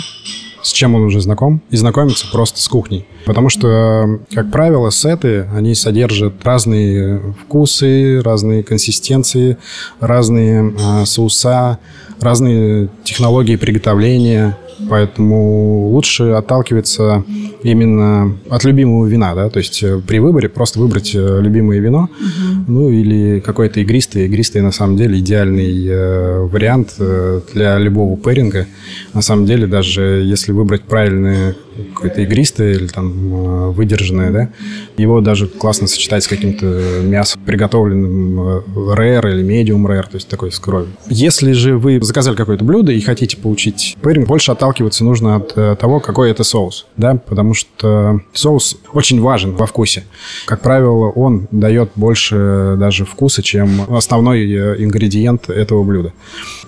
с 0.62 0.72
чем 0.72 0.96
он 0.96 1.04
уже 1.04 1.22
знаком, 1.22 1.62
и 1.70 1.78
знакомиться 1.78 2.28
просто 2.32 2.62
с 2.62 2.68
кухней. 2.68 3.06
Потому 3.26 3.50
что, 3.50 4.20
как 4.34 4.52
правило, 4.52 4.92
сеты, 4.92 5.48
они 5.54 5.76
содержат 5.76 6.44
разные 6.44 7.36
вкусы, 7.44 8.22
разные 8.22 8.64
консистенции, 8.64 9.58
разные 10.00 10.74
э, 10.78 11.06
соуса, 11.06 11.80
разные 12.20 12.90
технологии 13.04 13.56
приготовления. 13.56 14.58
Поэтому 14.88 15.90
лучше 15.90 16.32
отталкиваться 16.32 17.24
именно 17.64 18.38
от 18.50 18.64
любимого 18.64 19.06
вина, 19.06 19.36
да, 19.36 19.50
то 19.50 19.60
есть 19.60 19.84
э, 19.84 20.00
при 20.06 20.20
выборе 20.20 20.48
просто 20.48 20.80
выбрать 20.80 21.14
э, 21.14 21.40
любимое 21.42 21.80
вино, 21.80 22.10
угу. 22.20 22.64
ну 22.68 22.90
или 22.90 23.40
какое-то 23.40 23.80
игристое. 23.82 24.26
Игристое 24.26 24.64
на 24.64 24.72
самом 24.72 24.98
деле 24.98 25.20
идеальный 25.20 25.86
э, 25.88 26.40
вариант 26.44 26.96
э, 27.00 27.42
для 27.54 27.78
любого 27.78 28.16
пэринга. 28.16 28.68
На 29.14 29.22
самом 29.22 29.46
деле 29.46 29.68
даже 29.68 30.02
если 30.02 30.52
выбрать 30.52 30.84
правильное 30.84 31.56
какое-то 31.94 32.22
игристое 32.22 32.74
или 32.74 32.88
там 32.88 33.72
выдержанное, 33.72 34.32
да, 34.32 34.50
его 34.98 35.22
даже 35.22 35.48
классно 35.48 35.88
сочетать 35.88 36.24
с 36.24 36.28
каким-то 36.28 36.66
мясом, 37.04 37.42
приготовленным 37.46 38.40
rare 38.40 39.32
или 39.32 39.44
medium 39.44 39.86
rare, 39.86 40.04
то 40.04 40.16
есть 40.16 40.28
такой 40.28 40.52
с 40.52 40.60
кровью. 40.60 40.90
Если 41.08 41.54
же 41.54 41.78
вы 41.78 42.00
заказали 42.02 42.36
какое-то 42.36 42.66
блюдо 42.66 42.92
и 42.92 43.00
хотите 43.00 43.38
получить 43.38 43.98
пэринг, 44.02 44.28
больше 44.28 44.52
отталкиваться 44.52 44.69
нужно 45.04 45.38
от 45.38 45.80
того, 45.80 46.00
какой 46.00 46.32
это 46.32 46.44
соус, 46.44 46.86
да, 46.98 47.16
потому 47.16 47.54
что 47.54 48.22
соус 48.34 48.78
очень 48.94 49.22
важен 49.22 49.56
во 49.56 49.66
вкусе. 49.66 50.04
Как 50.46 50.62
правило, 50.62 51.10
он 51.10 51.48
дает 51.52 51.92
больше 51.96 52.76
даже 52.78 53.06
вкуса, 53.06 53.42
чем 53.42 53.82
основной 53.96 54.50
э, 54.50 54.84
ингредиент 54.84 55.50
этого 55.50 55.84
блюда. 55.84 56.14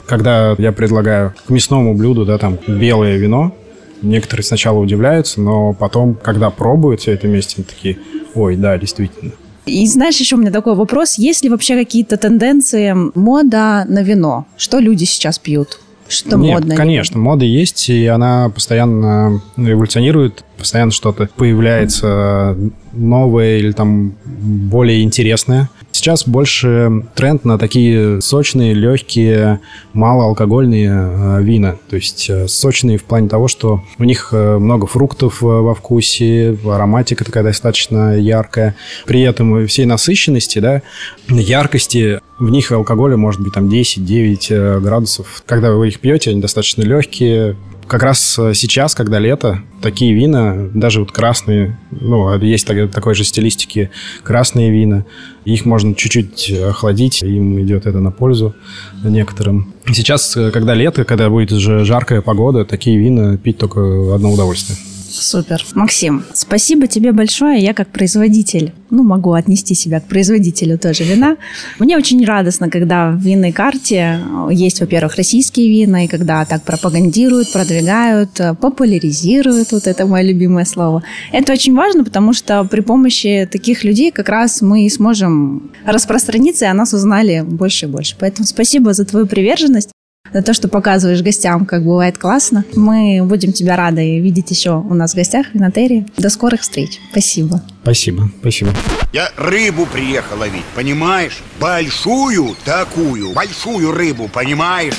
Когда 0.06 0.56
я 0.58 0.72
предлагаю 0.72 1.34
к 1.46 1.50
мясному 1.50 1.94
блюду, 1.96 2.26
да, 2.26 2.38
там, 2.38 2.58
белое 2.68 3.18
вино, 3.18 3.54
Некоторые 4.02 4.44
сначала 4.44 4.80
удивляются, 4.80 5.40
но 5.42 5.74
потом, 5.74 6.16
когда 6.16 6.50
пробуют 6.50 7.02
все 7.02 7.12
это 7.12 7.28
вместе, 7.28 7.58
они 7.58 7.66
такие, 7.66 8.00
ой, 8.34 8.56
да, 8.56 8.78
действительно. 8.78 9.32
И 9.66 9.86
знаешь, 9.86 10.20
еще 10.20 10.38
у 10.38 10.40
меня 10.40 10.52
такой 10.52 10.76
вопрос. 10.76 11.20
Есть 11.20 11.44
ли 11.44 11.50
вообще 11.50 11.76
какие-то 11.76 12.18
тенденции 12.18 12.96
мода 13.14 13.86
на 13.88 14.02
вино? 14.02 14.48
Что 14.58 14.80
люди 14.80 15.04
сейчас 15.04 15.38
пьют? 15.38 15.80
Что 16.12 16.38
Нет, 16.38 16.60
модно? 16.60 16.76
конечно, 16.76 17.18
мода 17.20 17.46
есть, 17.46 17.90
и 17.90 18.06
она 18.06 18.50
постоянно 18.50 19.42
эволюционирует, 19.56 20.44
постоянно 20.58 20.92
что-то 20.92 21.30
появляется 21.38 22.58
новое 22.92 23.58
или 23.58 23.72
там 23.72 24.14
более 24.26 25.04
интересное. 25.04 25.70
Сейчас 25.94 26.28
больше 26.28 27.06
тренд 27.16 27.46
на 27.46 27.58
такие 27.58 28.22
сочные, 28.22 28.74
легкие, 28.74 29.60
малоалкогольные 29.94 30.90
э, 30.90 31.44
вина. 31.44 31.78
То 31.90 31.96
есть 31.96 32.30
э, 32.30 32.48
сочные 32.48 32.98
в 32.98 33.04
плане 33.04 33.30
того, 33.30 33.48
что 33.48 33.82
у 33.98 34.04
них 34.04 34.30
э, 34.32 34.58
много 34.58 34.88
фруктов 34.88 35.42
во 35.42 35.74
вкусе, 35.76 36.58
ароматика 36.66 37.24
такая 37.24 37.44
достаточно 37.44 38.18
яркая. 38.18 38.76
При 39.06 39.22
этом 39.22 39.68
всей 39.68 39.86
насыщенности, 39.86 40.60
да, 40.60 40.82
яркости 41.28 42.20
в 42.42 42.50
них 42.50 42.72
алкоголя 42.72 43.18
может 43.18 43.40
быть 43.40 43.54
там 43.54 43.68
10-9 43.68 44.80
градусов. 44.82 45.44
Когда 45.46 45.72
вы 45.72 45.90
их 45.90 46.00
пьете, 46.00 46.32
они 46.32 46.42
достаточно 46.42 46.82
легкие, 46.82 47.56
как 47.92 48.04
раз 48.04 48.40
э, 48.40 48.54
сейчас, 48.54 48.96
когда 48.96 49.20
лето, 49.20 49.64
такие 49.82 50.14
вина, 50.14 50.70
даже 50.74 51.02
вот 51.02 51.12
красные, 51.12 51.78
ну, 51.92 52.34
есть 52.40 52.66
такой 52.66 53.16
же 53.16 53.26
стилистики 53.26 53.92
красные 54.24 54.72
вина, 54.72 55.06
их 55.44 55.66
можно 55.66 55.94
чуть-чуть 55.94 56.52
охладить, 56.52 57.22
им 57.22 57.62
идет 57.62 57.86
это 57.86 58.00
на 58.00 58.12
пользу 58.12 58.56
некоторым. 59.04 59.74
Сейчас, 59.88 60.38
э, 60.38 60.52
когда 60.52 60.74
лето, 60.74 61.04
когда 61.04 61.30
будет 61.30 61.52
уже 61.52 61.84
жаркая 61.84 62.22
погода, 62.22 62.64
такие 62.64 62.98
вина 62.98 63.38
пить 63.38 63.58
только 63.58 64.16
одно 64.16 64.32
удовольствие. 64.32 64.78
Супер. 65.12 65.66
Максим, 65.76 66.24
спасибо 66.34 66.88
тебе 66.88 67.12
большое. 67.12 67.62
Я 67.62 67.74
как 67.74 67.90
производитель, 67.90 68.74
ну, 68.90 69.04
могу 69.04 69.34
отнести 69.34 69.76
себя 69.76 70.00
к 70.00 70.06
производителю 70.06 70.78
тоже 70.78 71.04
вина. 71.04 71.38
Мне 71.80 71.98
очень 71.98 72.24
радостно, 72.26 72.70
когда 72.70 73.12
в 73.12 73.20
винной 73.20 73.52
карте 73.52 74.20
есть, 74.50 74.80
во-первых, 74.80 75.16
российские 75.16 75.70
вина, 75.70 76.06
и 76.06 76.08
когда 76.08 76.46
так 76.46 76.64
пропагандируют, 76.64 77.52
продвигают, 77.52 78.40
популяризируют, 78.60 79.72
вот 79.72 79.88
это 79.88 80.06
мое 80.06 80.24
любимое 80.24 80.66
слово. 80.66 81.04
Это 81.32 81.54
очень 81.54 81.76
важно, 81.76 82.04
потому 82.04 82.34
что 82.34 82.64
при 82.64 82.82
помощи 82.82 83.48
таких 83.52 83.84
людей 83.84 84.12
как 84.12 84.30
раз 84.30 84.62
мы 84.62 84.90
сможем 84.90 85.72
распространиться, 85.86 86.66
и 86.66 86.70
о 86.70 86.74
нас 86.74 86.94
узнали 86.94 87.42
больше 87.42 87.86
и 87.86 87.90
больше. 87.90 88.16
Поэтому 88.20 88.48
спасибо 88.48 88.94
за 88.94 89.06
твою 89.06 89.26
приверженность 89.26 89.90
за 90.34 90.42
то, 90.42 90.54
что 90.54 90.68
показываешь 90.68 91.22
гостям, 91.22 91.66
как 91.66 91.84
бывает 91.84 92.18
классно. 92.18 92.64
Мы 92.76 93.22
будем 93.24 93.54
тебя 93.54 93.76
рады 93.76 94.20
видеть 94.20 94.52
еще 94.52 94.78
у 94.78 94.94
нас 94.94 95.14
в 95.14 95.16
гостях 95.16 95.48
в 95.48 95.56
Винотерии. 95.56 96.06
До 96.18 96.30
скорых 96.30 96.62
встреч. 96.62 97.00
Спасибо. 97.12 97.62
Спасибо, 97.84 98.30
спасибо. 98.40 98.72
Я 99.14 99.30
рыбу 99.36 99.86
приехал 99.86 100.38
ловить, 100.40 100.66
понимаешь? 100.76 101.40
Большую 101.60 102.56
такую, 102.64 103.34
большую 103.34 103.92
рыбу, 103.92 104.30
понимаешь? 104.30 104.96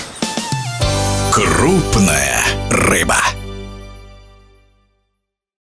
Крупная 1.32 2.42
рыба. 2.70 3.16